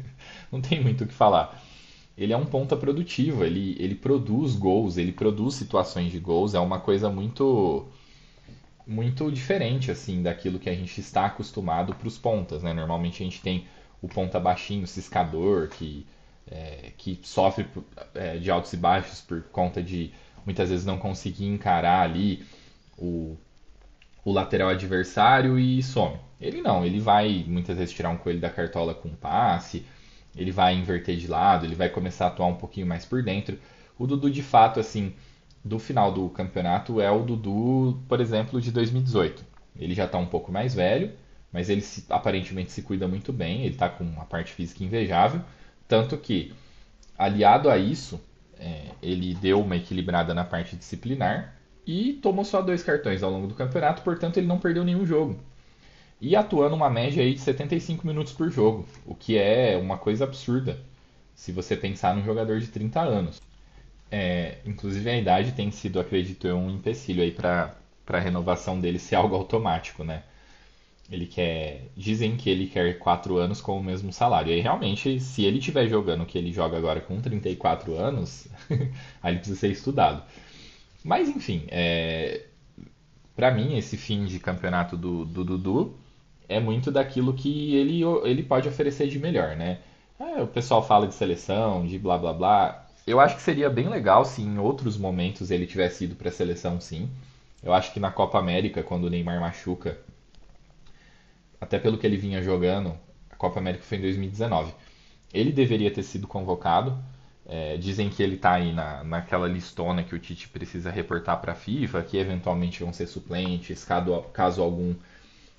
Não 0.50 0.62
tem 0.62 0.82
muito 0.82 1.04
o 1.04 1.06
que 1.06 1.12
falar. 1.12 1.62
Ele 2.16 2.32
é 2.32 2.36
um 2.36 2.46
ponta 2.46 2.74
produtivo, 2.74 3.44
ele, 3.44 3.76
ele 3.78 3.94
produz 3.94 4.54
gols, 4.56 4.96
ele 4.96 5.12
produz 5.12 5.56
situações 5.56 6.10
de 6.10 6.18
gols, 6.18 6.54
é 6.54 6.58
uma 6.58 6.80
coisa 6.80 7.10
muito 7.10 7.86
muito 8.86 9.30
diferente 9.30 9.90
assim 9.90 10.22
daquilo 10.22 10.58
que 10.58 10.68
a 10.68 10.74
gente 10.74 11.00
está 11.00 11.26
acostumado 11.26 11.94
para 11.94 12.08
os 12.08 12.18
pontas, 12.18 12.62
né? 12.62 12.72
Normalmente 12.72 13.22
a 13.22 13.24
gente 13.24 13.40
tem 13.40 13.66
o 14.02 14.08
ponta 14.08 14.40
baixinho, 14.40 14.86
ciscador, 14.86 15.68
que, 15.68 16.06
é, 16.50 16.92
que 16.96 17.20
sofre 17.22 17.66
é, 18.14 18.38
de 18.38 18.50
altos 18.50 18.72
e 18.72 18.76
baixos 18.76 19.20
por 19.20 19.42
conta 19.44 19.82
de 19.82 20.12
muitas 20.44 20.70
vezes 20.70 20.84
não 20.84 20.98
conseguir 20.98 21.46
encarar 21.46 22.02
ali 22.02 22.44
o, 22.96 23.36
o 24.24 24.32
lateral 24.32 24.70
adversário 24.70 25.58
e 25.58 25.82
some. 25.82 26.16
Ele 26.40 26.62
não, 26.62 26.84
ele 26.84 26.98
vai 26.98 27.44
muitas 27.46 27.76
vezes 27.76 27.94
tirar 27.94 28.10
um 28.10 28.16
coelho 28.16 28.40
da 28.40 28.50
cartola 28.50 28.94
com 28.94 29.08
um 29.08 29.14
passe, 29.14 29.84
ele 30.34 30.50
vai 30.50 30.74
inverter 30.74 31.16
de 31.16 31.26
lado, 31.26 31.66
ele 31.66 31.74
vai 31.74 31.88
começar 31.88 32.26
a 32.26 32.28
atuar 32.28 32.46
um 32.46 32.56
pouquinho 32.56 32.86
mais 32.86 33.04
por 33.04 33.22
dentro. 33.22 33.58
O 33.98 34.06
Dudu 34.06 34.30
de 34.30 34.42
fato 34.42 34.80
assim 34.80 35.12
do 35.64 35.78
final 35.78 36.12
do 36.12 36.28
campeonato 36.30 37.00
é 37.00 37.10
o 37.10 37.22
Dudu, 37.22 38.00
por 38.08 38.20
exemplo, 38.20 38.60
de 38.60 38.70
2018. 38.70 39.44
Ele 39.76 39.94
já 39.94 40.04
está 40.04 40.18
um 40.18 40.26
pouco 40.26 40.50
mais 40.50 40.74
velho, 40.74 41.12
mas 41.52 41.68
ele 41.68 41.80
se, 41.80 42.04
aparentemente 42.08 42.72
se 42.72 42.82
cuida 42.82 43.06
muito 43.06 43.32
bem, 43.32 43.62
ele 43.62 43.74
está 43.74 43.88
com 43.88 44.04
uma 44.04 44.24
parte 44.24 44.52
física 44.52 44.84
invejável, 44.84 45.40
tanto 45.86 46.16
que, 46.16 46.52
aliado 47.18 47.68
a 47.68 47.76
isso, 47.76 48.20
é, 48.58 48.92
ele 49.02 49.34
deu 49.34 49.60
uma 49.60 49.76
equilibrada 49.76 50.34
na 50.34 50.44
parte 50.44 50.76
disciplinar 50.76 51.54
e 51.86 52.14
tomou 52.14 52.44
só 52.44 52.62
dois 52.62 52.82
cartões 52.82 53.22
ao 53.22 53.30
longo 53.30 53.46
do 53.46 53.54
campeonato, 53.54 54.02
portanto 54.02 54.36
ele 54.36 54.46
não 54.46 54.58
perdeu 54.58 54.84
nenhum 54.84 55.04
jogo. 55.04 55.38
E 56.20 56.36
atuando 56.36 56.76
uma 56.76 56.90
média 56.90 57.22
aí 57.22 57.32
de 57.32 57.40
75 57.40 58.06
minutos 58.06 58.32
por 58.32 58.50
jogo, 58.50 58.86
o 59.06 59.14
que 59.14 59.38
é 59.38 59.76
uma 59.76 59.96
coisa 59.96 60.24
absurda 60.24 60.78
se 61.34 61.50
você 61.50 61.74
pensar 61.74 62.14
num 62.14 62.22
jogador 62.22 62.60
de 62.60 62.66
30 62.66 63.00
anos. 63.00 63.40
É, 64.10 64.58
inclusive 64.66 65.08
a 65.08 65.16
idade 65.16 65.52
tem 65.52 65.70
sido, 65.70 66.00
acredito 66.00 66.46
eu, 66.46 66.56
um 66.56 66.70
empecilho 66.70 67.22
aí 67.22 67.30
para 67.30 67.74
a 68.08 68.18
renovação 68.18 68.80
dele 68.80 68.98
ser 68.98 69.14
algo 69.16 69.34
automático, 69.36 70.04
né? 70.04 70.24
Ele 71.10 71.26
quer. 71.26 71.88
Dizem 71.96 72.36
que 72.36 72.48
ele 72.48 72.66
quer 72.68 72.98
4 72.98 73.36
anos 73.36 73.60
com 73.60 73.78
o 73.78 73.82
mesmo 73.82 74.12
salário. 74.12 74.52
E 74.52 74.60
realmente, 74.60 75.18
se 75.20 75.44
ele 75.44 75.58
estiver 75.58 75.88
jogando 75.88 76.22
o 76.22 76.26
que 76.26 76.38
ele 76.38 76.52
joga 76.52 76.76
agora 76.76 77.00
com 77.00 77.20
34 77.20 77.96
anos, 77.96 78.46
aí 79.22 79.32
ele 79.32 79.38
precisa 79.38 79.58
ser 79.58 79.72
estudado. 79.72 80.22
Mas 81.04 81.28
enfim, 81.28 81.64
é... 81.68 82.46
para 83.34 83.50
mim, 83.50 83.76
esse 83.76 83.96
fim 83.96 84.24
de 84.26 84.38
campeonato 84.38 84.96
do, 84.96 85.24
do 85.24 85.44
Dudu 85.44 85.98
é 86.48 86.60
muito 86.60 86.90
daquilo 86.90 87.32
que 87.32 87.74
ele, 87.76 88.02
ele 88.24 88.42
pode 88.42 88.68
oferecer 88.68 89.08
de 89.08 89.18
melhor, 89.18 89.56
né? 89.56 89.78
É, 90.18 90.42
o 90.42 90.46
pessoal 90.46 90.86
fala 90.86 91.06
de 91.06 91.14
seleção, 91.14 91.86
de 91.86 91.98
blá 91.98 92.18
blá 92.18 92.32
blá. 92.32 92.86
Eu 93.06 93.20
acho 93.20 93.36
que 93.36 93.42
seria 93.42 93.68
bem 93.70 93.88
legal 93.88 94.24
se 94.24 94.42
em 94.42 94.58
outros 94.58 94.96
momentos 94.96 95.50
ele 95.50 95.66
tivesse 95.66 96.04
ido 96.04 96.14
para 96.14 96.28
a 96.28 96.32
seleção, 96.32 96.80
sim. 96.80 97.10
Eu 97.62 97.72
acho 97.72 97.92
que 97.92 98.00
na 98.00 98.10
Copa 98.10 98.38
América, 98.38 98.82
quando 98.82 99.04
o 99.04 99.10
Neymar 99.10 99.40
machuca, 99.40 99.98
até 101.60 101.78
pelo 101.78 101.98
que 101.98 102.06
ele 102.06 102.16
vinha 102.16 102.42
jogando, 102.42 102.96
a 103.30 103.36
Copa 103.36 103.58
América 103.60 103.84
foi 103.84 103.98
em 103.98 104.02
2019. 104.02 104.72
Ele 105.32 105.52
deveria 105.52 105.90
ter 105.90 106.02
sido 106.02 106.26
convocado. 106.26 106.98
É, 107.46 107.76
dizem 107.76 108.08
que 108.08 108.22
ele 108.22 108.36
está 108.36 108.52
aí 108.52 108.72
na, 108.72 109.02
naquela 109.02 109.48
listona 109.48 110.04
que 110.04 110.14
o 110.14 110.18
Tite 110.18 110.48
precisa 110.48 110.90
reportar 110.90 111.40
para 111.40 111.52
a 111.52 111.54
FIFA, 111.54 112.02
que 112.02 112.16
eventualmente 112.16 112.82
vão 112.84 112.92
ser 112.92 113.06
suplentes, 113.08 113.84
caso, 113.84 114.22
caso 114.32 114.62
algum 114.62 114.94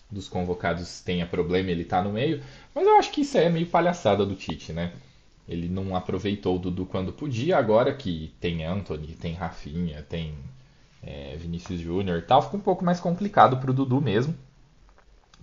dos 0.10 0.28
convocados 0.30 1.02
tenha 1.02 1.26
problema, 1.26 1.70
ele 1.70 1.84
está 1.84 2.02
no 2.02 2.12
meio. 2.14 2.42
Mas 2.74 2.86
eu 2.88 2.98
acho 2.98 3.12
que 3.12 3.22
isso 3.22 3.38
é 3.38 3.50
meio 3.50 3.68
palhaçada 3.68 4.26
do 4.26 4.36
Tite, 4.36 4.72
né? 4.72 4.94
Ele 5.48 5.68
não 5.68 5.96
aproveitou 5.96 6.56
o 6.56 6.60
Dudu 6.60 6.86
quando 6.86 7.12
podia, 7.12 7.58
agora 7.58 7.94
que 7.94 8.34
tem 8.40 8.64
Anthony, 8.64 9.08
tem 9.16 9.34
Rafinha, 9.34 10.02
tem 10.04 10.36
é, 11.04 11.36
Vinícius 11.38 11.80
Júnior 11.80 12.20
e 12.20 12.22
tal, 12.22 12.42
fica 12.42 12.58
um 12.58 12.62
pouco 12.62 12.86
mais 12.86 13.00
complicado 13.00 13.58
para 13.58 13.72
o 13.72 13.74
Dudu 13.74 14.00
mesmo, 14.00 14.36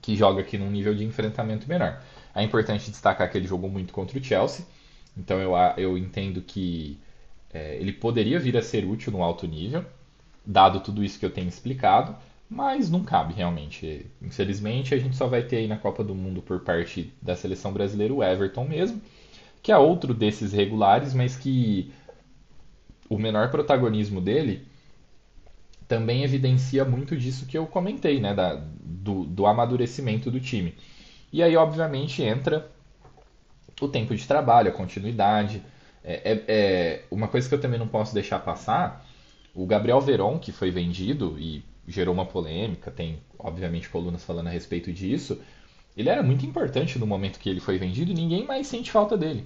que 0.00 0.16
joga 0.16 0.40
aqui 0.40 0.56
num 0.56 0.70
nível 0.70 0.94
de 0.94 1.04
enfrentamento 1.04 1.68
menor. 1.68 2.00
É 2.34 2.42
importante 2.42 2.90
destacar 2.90 3.30
que 3.30 3.36
ele 3.36 3.46
jogou 3.46 3.68
muito 3.68 3.92
contra 3.92 4.18
o 4.18 4.22
Chelsea, 4.22 4.64
então 5.16 5.40
eu, 5.40 5.52
eu 5.76 5.98
entendo 5.98 6.40
que 6.40 6.98
é, 7.52 7.76
ele 7.76 7.92
poderia 7.92 8.38
vir 8.38 8.56
a 8.56 8.62
ser 8.62 8.84
útil 8.84 9.12
no 9.12 9.22
alto 9.22 9.46
nível, 9.46 9.84
dado 10.46 10.80
tudo 10.80 11.04
isso 11.04 11.18
que 11.18 11.26
eu 11.26 11.30
tenho 11.30 11.48
explicado, 11.48 12.16
mas 12.48 12.88
não 12.88 13.04
cabe 13.04 13.34
realmente. 13.34 14.06
Infelizmente, 14.22 14.94
a 14.94 14.98
gente 14.98 15.16
só 15.16 15.26
vai 15.26 15.42
ter 15.42 15.56
aí 15.56 15.66
na 15.66 15.76
Copa 15.76 16.02
do 16.02 16.14
Mundo 16.14 16.40
por 16.40 16.60
parte 16.60 17.12
da 17.20 17.36
seleção 17.36 17.72
brasileira 17.72 18.14
o 18.14 18.22
Everton 18.22 18.64
mesmo 18.64 19.02
que 19.62 19.72
é 19.72 19.78
outro 19.78 20.14
desses 20.14 20.52
regulares, 20.52 21.14
mas 21.14 21.36
que 21.36 21.92
o 23.08 23.18
menor 23.18 23.50
protagonismo 23.50 24.20
dele 24.20 24.66
também 25.86 26.22
evidencia 26.22 26.84
muito 26.84 27.16
disso 27.16 27.46
que 27.46 27.56
eu 27.56 27.66
comentei, 27.66 28.20
né, 28.20 28.34
da, 28.34 28.54
do, 28.54 29.24
do 29.24 29.46
amadurecimento 29.46 30.30
do 30.30 30.38
time. 30.38 30.74
E 31.32 31.42
aí, 31.42 31.56
obviamente, 31.56 32.22
entra 32.22 32.70
o 33.80 33.88
tempo 33.88 34.14
de 34.14 34.26
trabalho, 34.26 34.68
a 34.68 34.74
continuidade. 34.74 35.62
É, 36.04 36.32
é, 36.32 36.44
é, 36.48 37.04
uma 37.10 37.28
coisa 37.28 37.48
que 37.48 37.54
eu 37.54 37.60
também 37.60 37.78
não 37.78 37.88
posso 37.88 38.14
deixar 38.14 38.38
passar, 38.40 39.06
o 39.54 39.66
Gabriel 39.66 40.00
Veron, 40.00 40.38
que 40.38 40.52
foi 40.52 40.70
vendido 40.70 41.36
e 41.38 41.64
gerou 41.86 42.14
uma 42.14 42.26
polêmica, 42.26 42.90
tem 42.90 43.18
obviamente 43.38 43.88
colunas 43.88 44.22
falando 44.22 44.48
a 44.48 44.50
respeito 44.50 44.92
disso, 44.92 45.40
Ele 45.98 46.08
era 46.08 46.22
muito 46.22 46.46
importante 46.46 46.96
no 46.96 47.08
momento 47.08 47.40
que 47.40 47.50
ele 47.50 47.58
foi 47.58 47.76
vendido 47.76 48.12
e 48.12 48.14
ninguém 48.14 48.46
mais 48.46 48.68
sente 48.68 48.88
falta 48.88 49.18
dele. 49.18 49.44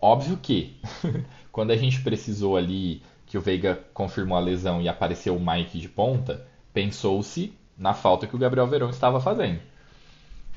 Óbvio 0.00 0.38
que, 0.38 0.80
quando 1.52 1.70
a 1.70 1.76
gente 1.76 2.00
precisou 2.00 2.56
ali 2.56 3.02
que 3.26 3.36
o 3.36 3.42
Veiga 3.42 3.78
confirmou 3.92 4.38
a 4.38 4.40
lesão 4.40 4.80
e 4.80 4.88
apareceu 4.88 5.36
o 5.36 5.44
Mike 5.44 5.78
de 5.78 5.86
ponta, 5.86 6.46
pensou-se 6.72 7.52
na 7.76 7.92
falta 7.92 8.26
que 8.26 8.34
o 8.34 8.38
Gabriel 8.38 8.66
Verão 8.66 8.88
estava 8.88 9.20
fazendo. 9.20 9.60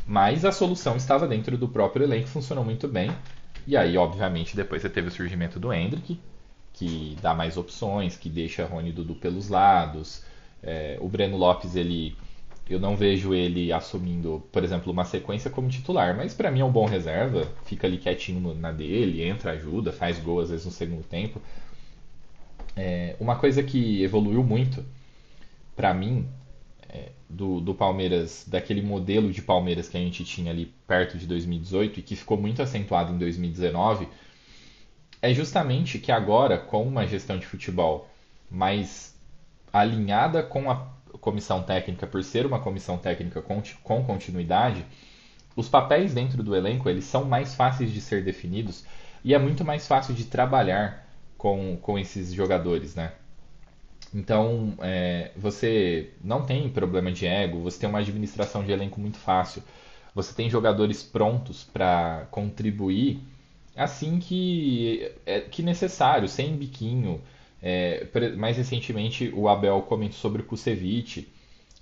Mas 0.07 0.45
a 0.45 0.53
solução 0.53 0.95
estava 0.95 1.27
dentro 1.27 1.57
do 1.57 1.67
próprio 1.67 2.05
elenco, 2.05 2.29
funcionou 2.29 2.63
muito 2.63 2.87
bem. 2.87 3.11
E 3.67 3.75
aí, 3.75 3.97
obviamente, 3.97 4.55
depois 4.55 4.81
você 4.81 4.89
teve 4.89 5.09
o 5.09 5.11
surgimento 5.11 5.59
do 5.59 5.73
Hendrick, 5.73 6.17
que 6.71 7.17
dá 7.21 7.33
mais 7.33 7.57
opções, 7.57 8.15
que 8.15 8.29
deixa 8.29 8.65
Rony 8.65 8.89
e 8.89 8.93
Dudu 8.93 9.15
pelos 9.15 9.49
lados. 9.49 10.23
É, 10.61 10.97
o 11.01 11.09
Breno 11.09 11.35
Lopes, 11.35 11.75
ele 11.75 12.15
eu 12.69 12.79
não 12.79 12.95
vejo 12.95 13.33
ele 13.33 13.73
assumindo, 13.73 14.43
por 14.51 14.63
exemplo, 14.63 14.91
uma 14.91 15.03
sequência 15.03 15.49
como 15.49 15.69
titular, 15.69 16.15
mas 16.15 16.33
para 16.33 16.49
mim 16.49 16.61
é 16.61 16.65
um 16.65 16.71
bom 16.71 16.85
reserva, 16.85 17.47
fica 17.65 17.87
ali 17.87 17.97
quietinho 17.97 18.53
na 18.55 18.71
dele, 18.71 19.21
entra, 19.21 19.51
ajuda, 19.51 19.91
faz 19.91 20.17
gol 20.19 20.39
às 20.39 20.49
vezes 20.49 20.65
no 20.65 20.71
segundo 20.71 21.03
tempo. 21.03 21.41
É, 22.75 23.15
uma 23.19 23.35
coisa 23.35 23.61
que 23.61 24.01
evoluiu 24.01 24.43
muito 24.43 24.83
para 25.75 25.93
mim 25.93 26.27
é, 26.89 27.09
do, 27.29 27.59
do 27.59 27.75
Palmeiras, 27.75 28.45
daquele 28.47 28.81
modelo 28.81 29.31
de 29.31 29.41
Palmeiras 29.41 29.89
que 29.89 29.97
a 29.97 29.99
gente 29.99 30.23
tinha 30.23 30.51
ali 30.51 30.71
perto 30.87 31.17
de 31.17 31.27
2018 31.27 31.99
e 31.99 32.03
que 32.03 32.15
ficou 32.15 32.37
muito 32.37 32.61
acentuado 32.61 33.13
em 33.13 33.17
2019, 33.17 34.07
é 35.21 35.33
justamente 35.33 35.99
que 35.99 36.11
agora, 36.11 36.57
com 36.57 36.83
uma 36.83 37.05
gestão 37.05 37.37
de 37.37 37.45
futebol 37.45 38.09
mais 38.49 39.15
alinhada 39.71 40.43
com 40.43 40.69
a 40.69 40.92
comissão 41.23 41.63
técnica, 41.63 42.05
por 42.05 42.23
ser 42.23 42.45
uma 42.45 42.59
comissão 42.59 42.97
técnica 42.97 43.41
com, 43.41 43.63
com 43.81 44.03
continuidade, 44.03 44.85
os 45.55 45.69
papéis 45.69 46.13
dentro 46.13 46.43
do 46.43 46.55
elenco 46.55 46.89
eles 46.89 47.05
são 47.05 47.23
mais 47.23 47.55
fáceis 47.55 47.91
de 47.91 48.01
ser 48.01 48.23
definidos 48.23 48.83
e 49.23 49.33
é 49.33 49.39
muito 49.39 49.63
mais 49.63 49.87
fácil 49.87 50.13
de 50.13 50.25
trabalhar 50.25 51.07
com, 51.37 51.77
com 51.81 51.97
esses 51.97 52.33
jogadores, 52.33 52.93
né? 52.95 53.13
Então, 54.13 54.75
é, 54.81 55.31
você 55.35 56.11
não 56.23 56.45
tem 56.45 56.69
problema 56.69 57.11
de 57.11 57.25
ego, 57.25 57.61
você 57.61 57.79
tem 57.79 57.89
uma 57.89 57.99
administração 57.99 58.63
de 58.63 58.71
elenco 58.71 58.99
muito 58.99 59.17
fácil, 59.17 59.63
você 60.13 60.33
tem 60.35 60.49
jogadores 60.49 61.01
prontos 61.01 61.63
para 61.63 62.27
contribuir 62.29 63.21
assim 63.75 64.19
que 64.19 65.11
é 65.25 65.39
que 65.39 65.63
necessário, 65.63 66.27
sem 66.27 66.55
biquinho. 66.55 67.21
É, 67.65 68.05
mais 68.35 68.57
recentemente, 68.57 69.31
o 69.33 69.47
Abel 69.47 69.81
comentou 69.83 70.17
sobre 70.17 70.41
o 70.41 70.45
Kusevich, 70.45 71.31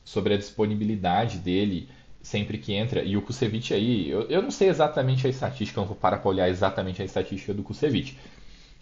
sobre 0.06 0.36
a 0.36 0.38
disponibilidade 0.38 1.40
dele 1.40 1.90
sempre 2.22 2.60
que 2.60 2.74
entra. 2.74 3.04
E 3.04 3.18
o 3.18 3.22
Kusevich 3.24 3.74
aí, 3.74 4.08
eu, 4.08 4.22
eu 4.30 4.44
não 4.44 4.52
sei 4.52 4.70
exatamente 4.70 5.26
a 5.26 5.30
estatística, 5.30 5.82
não 5.82 5.88
vou 5.88 5.96
parar 5.96 6.18
para 6.18 6.30
olhar 6.30 6.50
exatamente 6.50 7.02
a 7.02 7.06
estatística 7.06 7.52
do 7.52 7.64
Kusevich. 7.64 8.16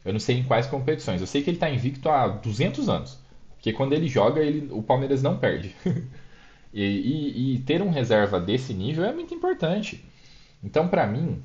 Eu 0.04 0.12
não 0.12 0.20
sei 0.20 0.40
em 0.40 0.44
quais 0.44 0.68
competições. 0.68 1.22
Eu 1.22 1.28
sei 1.28 1.42
que 1.42 1.50
ele 1.50 1.58
está 1.58 1.70
invicto 1.70 2.10
há 2.10 2.28
200 2.28 2.90
anos. 2.90 3.18
Porque 3.56 3.72
quando 3.72 3.94
ele 3.94 4.08
joga, 4.08 4.42
ele, 4.42 4.68
o 4.72 4.84
Palmeiras 4.84 5.22
não 5.22 5.38
perde. 5.38 5.74
e, 6.74 6.84
e, 6.84 7.56
e, 7.56 7.60
ter 7.60 7.82
um 7.82 7.90
reserva 7.90 8.40
desse 8.40 8.74
nível 8.74 9.06
é 9.06 9.14
muito 9.14 9.34
importante. 9.34 10.04
Então, 10.62 10.88
para 10.88 11.08
mim, 11.08 11.42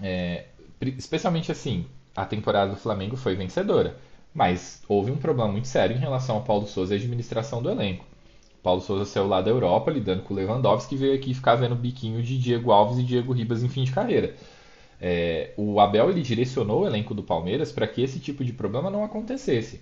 é, 0.00 0.46
especialmente 0.80 1.50
assim, 1.50 1.86
a 2.14 2.24
temporada 2.24 2.72
do 2.72 2.76
Flamengo 2.76 3.16
foi 3.16 3.34
vencedora. 3.34 3.96
Mas 4.36 4.82
houve 4.86 5.10
um 5.10 5.16
problema 5.16 5.50
muito 5.50 5.66
sério 5.66 5.96
em 5.96 5.98
relação 5.98 6.36
ao 6.36 6.42
Paulo 6.42 6.66
Souza 6.66 6.94
e 6.94 6.98
administração 6.98 7.62
do 7.62 7.70
elenco. 7.70 8.04
Paulo 8.62 8.82
Souza 8.82 9.06
saiu 9.06 9.26
lá 9.26 9.40
da 9.40 9.50
Europa, 9.50 9.90
lidando 9.90 10.24
com 10.24 10.34
o 10.34 10.36
Lewandowski, 10.36 10.94
e 10.94 10.98
veio 10.98 11.14
aqui 11.14 11.32
ficar 11.32 11.54
vendo 11.54 11.72
o 11.72 11.78
biquinho 11.78 12.22
de 12.22 12.36
Diego 12.36 12.70
Alves 12.70 12.98
e 12.98 13.02
Diego 13.02 13.32
Ribas 13.32 13.62
em 13.62 13.68
fim 13.70 13.84
de 13.84 13.92
carreira. 13.92 14.36
É, 15.00 15.54
o 15.56 15.80
Abel 15.80 16.10
ele 16.10 16.20
direcionou 16.20 16.82
o 16.82 16.86
elenco 16.86 17.14
do 17.14 17.22
Palmeiras 17.22 17.72
para 17.72 17.86
que 17.86 18.02
esse 18.02 18.20
tipo 18.20 18.44
de 18.44 18.52
problema 18.52 18.90
não 18.90 19.02
acontecesse. 19.02 19.80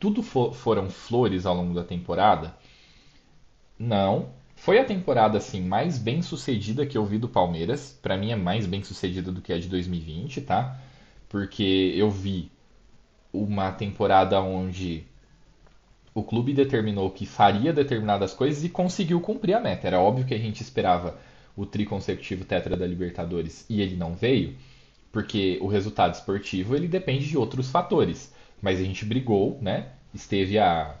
Tudo 0.00 0.20
for, 0.20 0.52
foram 0.52 0.90
flores 0.90 1.46
ao 1.46 1.54
longo 1.54 1.72
da 1.72 1.84
temporada? 1.84 2.56
Não. 3.78 4.30
Foi 4.56 4.80
a 4.80 4.84
temporada 4.84 5.38
assim 5.38 5.62
mais 5.62 5.96
bem 5.96 6.22
sucedida 6.22 6.84
que 6.84 6.98
eu 6.98 7.06
vi 7.06 7.18
do 7.18 7.28
Palmeiras. 7.28 7.96
Para 8.02 8.16
mim 8.16 8.32
é 8.32 8.36
mais 8.36 8.66
bem 8.66 8.82
sucedida 8.82 9.30
do 9.30 9.40
que 9.40 9.52
a 9.52 9.58
de 9.60 9.68
2020, 9.68 10.40
tá? 10.40 10.76
Porque 11.28 11.92
eu 11.96 12.10
vi 12.10 12.50
uma 13.42 13.72
temporada 13.72 14.40
onde 14.40 15.04
o 16.14 16.22
clube 16.22 16.54
determinou 16.54 17.10
que 17.10 17.26
faria 17.26 17.72
determinadas 17.72 18.32
coisas 18.32 18.64
e 18.64 18.70
conseguiu 18.70 19.20
cumprir 19.20 19.54
a 19.54 19.60
meta. 19.60 19.86
Era 19.86 20.00
óbvio 20.00 20.24
que 20.24 20.34
a 20.34 20.38
gente 20.38 20.62
esperava 20.62 21.18
o 21.54 21.66
triconsecutivo 21.66 22.44
tetra 22.44 22.76
da 22.76 22.86
Libertadores 22.86 23.66
e 23.68 23.80
ele 23.80 23.96
não 23.96 24.14
veio, 24.14 24.54
porque 25.12 25.58
o 25.60 25.66
resultado 25.66 26.14
esportivo 26.14 26.74
ele 26.74 26.88
depende 26.88 27.28
de 27.28 27.36
outros 27.36 27.70
fatores. 27.70 28.32
Mas 28.62 28.80
a 28.80 28.82
gente 28.82 29.04
brigou, 29.04 29.58
né? 29.60 29.88
Esteve 30.14 30.58
a, 30.58 30.94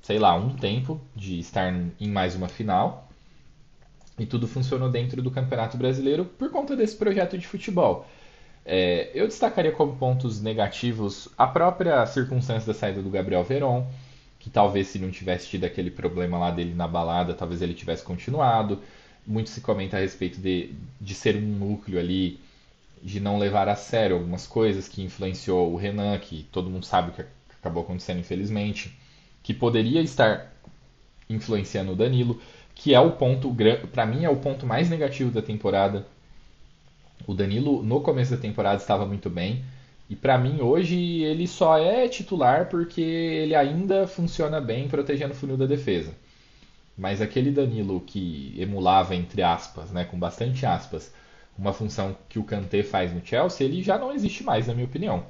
sei 0.00 0.18
lá, 0.18 0.36
um 0.36 0.54
tempo 0.54 1.00
de 1.14 1.38
estar 1.40 1.74
em 2.00 2.08
mais 2.08 2.36
uma 2.36 2.48
final. 2.48 3.08
E 4.16 4.24
tudo 4.24 4.46
funcionou 4.46 4.88
dentro 4.88 5.20
do 5.20 5.30
Campeonato 5.30 5.76
Brasileiro 5.76 6.24
por 6.24 6.50
conta 6.50 6.76
desse 6.76 6.96
projeto 6.96 7.36
de 7.36 7.46
futebol. 7.46 8.06
É, 8.64 9.10
eu 9.14 9.26
destacaria 9.28 9.72
como 9.72 9.96
pontos 9.96 10.40
negativos 10.40 11.28
a 11.36 11.46
própria 11.46 12.06
circunstância 12.06 12.66
da 12.66 12.78
saída 12.78 13.02
do 13.02 13.10
Gabriel 13.10 13.44
Veron, 13.44 13.86
que 14.38 14.48
talvez 14.48 14.88
se 14.88 14.98
não 14.98 15.10
tivesse 15.10 15.48
tido 15.48 15.64
aquele 15.64 15.90
problema 15.90 16.38
lá 16.38 16.50
dele 16.50 16.74
na 16.74 16.88
balada, 16.88 17.34
talvez 17.34 17.60
ele 17.60 17.74
tivesse 17.74 18.02
continuado. 18.02 18.80
Muito 19.26 19.50
se 19.50 19.60
comenta 19.60 19.96
a 19.96 20.00
respeito 20.00 20.40
de, 20.40 20.74
de 21.00 21.14
ser 21.14 21.36
um 21.36 21.40
núcleo 21.40 21.98
ali, 21.98 22.40
de 23.02 23.20
não 23.20 23.38
levar 23.38 23.68
a 23.68 23.76
sério 23.76 24.16
algumas 24.16 24.46
coisas 24.46 24.88
que 24.88 25.02
influenciou 25.02 25.72
o 25.72 25.76
Renan, 25.76 26.18
que 26.18 26.46
todo 26.50 26.70
mundo 26.70 26.86
sabe 26.86 27.10
o 27.10 27.12
que 27.12 27.24
acabou 27.60 27.82
acontecendo 27.82 28.20
infelizmente, 28.20 28.94
que 29.42 29.52
poderia 29.52 30.00
estar 30.00 30.52
influenciando 31.28 31.92
o 31.92 31.96
Danilo, 31.96 32.40
que 32.74 32.94
é 32.94 33.00
o 33.00 33.12
ponto, 33.12 33.54
para 33.92 34.04
mim 34.04 34.24
é 34.24 34.30
o 34.30 34.36
ponto 34.36 34.66
mais 34.66 34.90
negativo 34.90 35.30
da 35.30 35.40
temporada 35.40 36.06
o 37.26 37.34
Danilo 37.34 37.82
no 37.82 38.00
começo 38.00 38.32
da 38.32 38.36
temporada 38.36 38.76
estava 38.76 39.06
muito 39.06 39.30
bem. 39.30 39.64
E 40.08 40.14
para 40.14 40.36
mim 40.36 40.60
hoje 40.60 41.22
ele 41.22 41.46
só 41.46 41.78
é 41.78 42.06
titular 42.08 42.68
porque 42.68 43.00
ele 43.00 43.54
ainda 43.54 44.06
funciona 44.06 44.60
bem 44.60 44.86
protegendo 44.88 45.32
o 45.32 45.36
funil 45.36 45.56
da 45.56 45.66
defesa. 45.66 46.12
Mas 46.96 47.20
aquele 47.20 47.50
Danilo 47.50 48.00
que 48.00 48.54
emulava, 48.58 49.14
entre 49.14 49.42
aspas, 49.42 49.90
né, 49.90 50.04
com 50.04 50.18
bastante 50.18 50.64
aspas, 50.66 51.12
uma 51.58 51.72
função 51.72 52.16
que 52.28 52.38
o 52.38 52.44
Kanté 52.44 52.82
faz 52.82 53.12
no 53.12 53.24
Chelsea, 53.24 53.66
ele 53.66 53.82
já 53.82 53.98
não 53.98 54.12
existe 54.12 54.44
mais, 54.44 54.66
na 54.66 54.74
minha 54.74 54.86
opinião. 54.86 55.24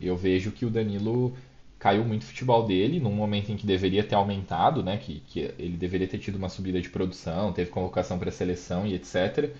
Eu 0.00 0.16
vejo 0.16 0.52
que 0.52 0.64
o 0.64 0.70
Danilo 0.70 1.36
caiu 1.78 2.04
muito 2.04 2.22
o 2.22 2.26
futebol 2.26 2.64
dele 2.66 2.98
num 3.00 3.12
momento 3.12 3.50
em 3.50 3.56
que 3.56 3.66
deveria 3.66 4.04
ter 4.04 4.14
aumentado, 4.14 4.82
né, 4.82 4.96
que, 4.96 5.20
que 5.26 5.40
ele 5.58 5.76
deveria 5.76 6.08
ter 6.08 6.18
tido 6.18 6.36
uma 6.36 6.48
subida 6.48 6.80
de 6.80 6.88
produção, 6.88 7.52
teve 7.52 7.70
convocação 7.70 8.18
para 8.18 8.30
a 8.30 8.32
seleção 8.32 8.86
e 8.86 8.94
etc 8.94 9.50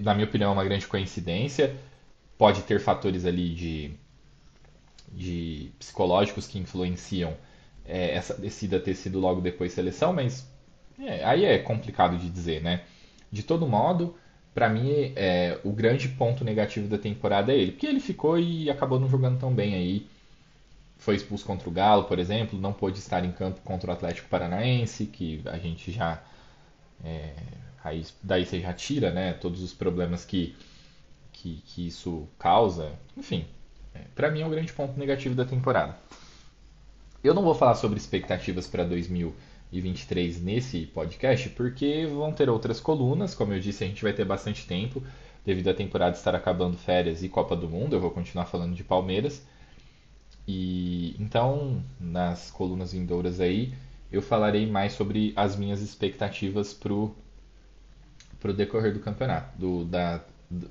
na 0.00 0.14
minha 0.14 0.26
opinião, 0.26 0.50
é 0.50 0.52
uma 0.52 0.64
grande 0.64 0.86
coincidência. 0.86 1.74
Pode 2.38 2.62
ter 2.62 2.80
fatores 2.80 3.24
ali 3.24 3.54
de, 3.54 3.90
de 5.12 5.70
psicológicos 5.78 6.46
que 6.46 6.58
influenciam 6.58 7.34
é, 7.84 8.14
essa 8.14 8.34
descida 8.34 8.80
ter 8.80 8.94
sido 8.94 9.18
logo 9.18 9.40
depois 9.40 9.72
seleção, 9.72 10.12
mas 10.12 10.46
é, 10.98 11.24
aí 11.24 11.44
é 11.44 11.58
complicado 11.58 12.16
de 12.16 12.28
dizer, 12.30 12.62
né? 12.62 12.82
De 13.30 13.42
todo 13.42 13.66
modo, 13.66 14.16
para 14.54 14.68
mim, 14.68 15.12
é, 15.16 15.58
o 15.64 15.72
grande 15.72 16.08
ponto 16.08 16.44
negativo 16.44 16.88
da 16.88 16.98
temporada 16.98 17.52
é 17.52 17.56
ele, 17.56 17.72
porque 17.72 17.86
ele 17.86 18.00
ficou 18.00 18.38
e 18.38 18.70
acabou 18.70 19.00
não 19.00 19.08
jogando 19.08 19.38
tão 19.38 19.52
bem 19.52 19.74
aí. 19.74 20.06
Foi 20.98 21.16
expulso 21.16 21.44
contra 21.44 21.68
o 21.68 21.72
Galo, 21.72 22.04
por 22.04 22.18
exemplo, 22.18 22.58
não 22.60 22.72
pôde 22.72 22.98
estar 22.98 23.24
em 23.24 23.32
campo 23.32 23.60
contra 23.64 23.90
o 23.90 23.92
Atlético 23.92 24.28
Paranaense, 24.28 25.06
que 25.06 25.42
a 25.46 25.58
gente 25.58 25.90
já 25.90 26.22
é, 27.04 27.32
Aí 27.84 28.04
daí 28.22 28.46
você 28.46 28.60
já 28.60 28.72
tira, 28.72 29.10
né, 29.10 29.32
todos 29.32 29.62
os 29.62 29.72
problemas 29.72 30.24
que, 30.24 30.54
que, 31.32 31.62
que 31.66 31.88
isso 31.88 32.28
causa. 32.38 32.92
Enfim, 33.16 33.44
é, 33.94 34.00
para 34.14 34.30
mim 34.30 34.40
é 34.40 34.46
um 34.46 34.50
grande 34.50 34.72
ponto 34.72 34.98
negativo 34.98 35.34
da 35.34 35.44
temporada. 35.44 35.96
Eu 37.22 37.34
não 37.34 37.42
vou 37.42 37.54
falar 37.54 37.74
sobre 37.74 37.98
expectativas 37.98 38.66
para 38.66 38.84
2023 38.84 40.42
nesse 40.42 40.86
podcast, 40.86 41.48
porque 41.50 42.06
vão 42.06 42.32
ter 42.32 42.50
outras 42.50 42.80
colunas. 42.80 43.34
Como 43.34 43.52
eu 43.52 43.60
disse, 43.60 43.84
a 43.84 43.86
gente 43.86 44.02
vai 44.02 44.12
ter 44.12 44.24
bastante 44.24 44.66
tempo, 44.66 45.02
devido 45.44 45.68
à 45.68 45.74
temporada 45.74 46.16
estar 46.16 46.34
acabando 46.34 46.76
férias 46.76 47.22
e 47.22 47.28
Copa 47.28 47.54
do 47.54 47.68
Mundo. 47.68 47.94
Eu 47.94 48.00
vou 48.00 48.10
continuar 48.10 48.46
falando 48.46 48.74
de 48.74 48.82
Palmeiras. 48.82 49.46
E 50.46 51.14
então, 51.18 51.82
nas 52.00 52.50
colunas 52.50 52.92
vindouras 52.92 53.40
aí, 53.40 53.72
eu 54.10 54.20
falarei 54.20 54.66
mais 54.66 54.92
sobre 54.92 55.32
as 55.36 55.56
minhas 55.56 55.80
expectativas 55.80 56.74
para 56.74 56.92
o 56.92 57.14
para 58.42 58.50
o 58.50 58.54
decorrer 58.54 58.92
do 58.92 58.98
campeonato, 58.98 59.56
do, 59.56 59.84
da, 59.84 60.20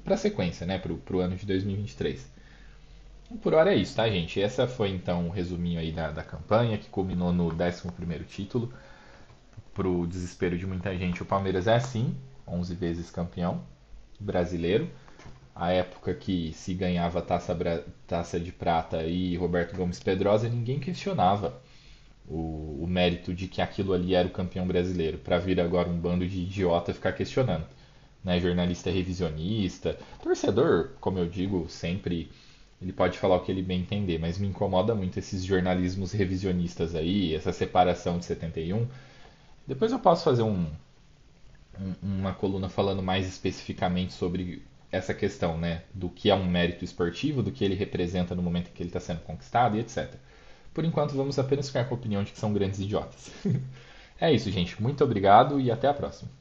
para 0.04 0.16
a 0.16 0.18
sequência, 0.18 0.68
né, 0.68 0.78
para 0.78 1.16
o 1.16 1.20
ano 1.20 1.38
de 1.38 1.46
2023. 1.46 2.30
Por 3.42 3.54
hora 3.54 3.74
é 3.74 3.78
isso, 3.78 3.96
tá, 3.96 4.10
gente? 4.10 4.42
Essa 4.42 4.68
foi 4.68 4.90
então 4.90 5.28
um 5.28 5.30
resuminho 5.30 5.80
aí 5.80 5.94
da, 5.94 6.12
da 6.12 6.22
campanha, 6.22 6.78
que 6.78 6.90
culminou 6.90 7.32
no 7.32 7.46
11 7.48 8.26
título. 8.28 8.74
pro 9.74 10.06
desespero 10.06 10.58
de 10.58 10.68
muita 10.68 10.94
gente, 10.98 11.22
o 11.22 11.26
Palmeiras 11.26 11.66
é 11.66 11.80
sim 11.80 12.14
11 12.46 12.76
vezes 12.76 13.10
campeão 13.10 13.64
brasileiro. 14.20 14.90
A 15.56 15.72
época 15.72 16.14
que 16.14 16.52
se 16.54 16.74
ganhava 16.74 17.22
taça, 17.22 17.58
taça 18.06 18.38
de 18.38 18.52
prata 18.52 19.04
e 19.04 19.38
Roberto 19.38 19.78
Gomes 19.78 20.00
Pedrosa, 20.00 20.50
ninguém 20.50 20.78
questionava 20.78 21.62
o, 22.32 22.84
o 22.84 22.88
mérito 22.88 23.34
de 23.34 23.48
que 23.48 23.62
aquilo 23.62 23.94
ali 23.94 24.16
era 24.16 24.28
o 24.28 24.32
campeão 24.32 24.66
brasileiro, 24.66 25.18
para 25.18 25.38
vir 25.38 25.60
agora 25.60 25.90
um 25.90 25.98
bando 25.98 26.26
de 26.26 26.40
idiota 26.40 26.94
ficar 26.94 27.12
questionando. 27.12 27.66
Né? 28.24 28.40
Jornalista 28.40 28.90
revisionista, 28.90 29.98
torcedor, 30.24 30.92
como 31.02 31.20
eu 31.20 31.28
digo, 31.28 31.68
sempre 31.70 32.32
ele 32.82 32.94
pode 32.94 33.18
falar 33.20 33.36
o 33.36 33.42
que 33.42 33.52
ele 33.52 33.62
bem 33.62 33.82
entender, 33.82 34.18
mas 34.18 34.40
me 34.40 34.48
incomoda 34.48 34.96
muito 34.96 35.20
esses 35.20 35.44
jornalismos 35.44 36.14
revisionistas 36.14 36.96
aí, 36.96 37.36
essa 37.36 37.52
separação 37.52 38.18
de 38.18 38.26
71. 38.26 38.88
Depois 39.68 39.92
eu 39.92 40.00
posso 40.00 40.24
fazer 40.24 40.42
um, 40.42 40.66
um, 41.80 41.94
uma 42.02 42.34
coluna 42.34 42.70
falando 42.70 43.04
mais 43.04 43.28
especificamente 43.28 44.14
sobre 44.14 44.64
essa 44.92 45.14
questão, 45.14 45.58
né, 45.58 45.84
do 45.94 46.10
que 46.10 46.30
é 46.30 46.36
um 46.36 46.46
mérito 46.46 46.84
esportivo, 46.84 47.44
do 47.44 47.52
que 47.52 47.64
ele 47.64 47.76
representa 47.76 48.34
no 48.34 48.42
momento 48.42 48.70
em 48.70 48.74
que 48.74 48.82
ele 48.82 48.90
está 48.90 49.00
sendo 49.00 49.22
conquistado 49.22 49.78
e 49.78 49.80
etc. 49.82 50.16
Por 50.74 50.86
enquanto, 50.86 51.16
vamos 51.16 51.38
apenas 51.38 51.68
ficar 51.68 51.86
com 51.86 51.96
a 51.96 51.98
opinião 51.98 52.24
de 52.24 52.32
que 52.32 52.40
são 52.40 52.54
grandes 52.54 52.80
idiotas. 52.80 53.32
é 54.20 54.32
isso, 54.32 54.50
gente. 54.52 54.82
Muito 54.82 55.04
obrigado 55.04 55.60
e 55.60 55.70
até 55.70 55.88
a 55.88 55.94
próxima. 55.94 56.41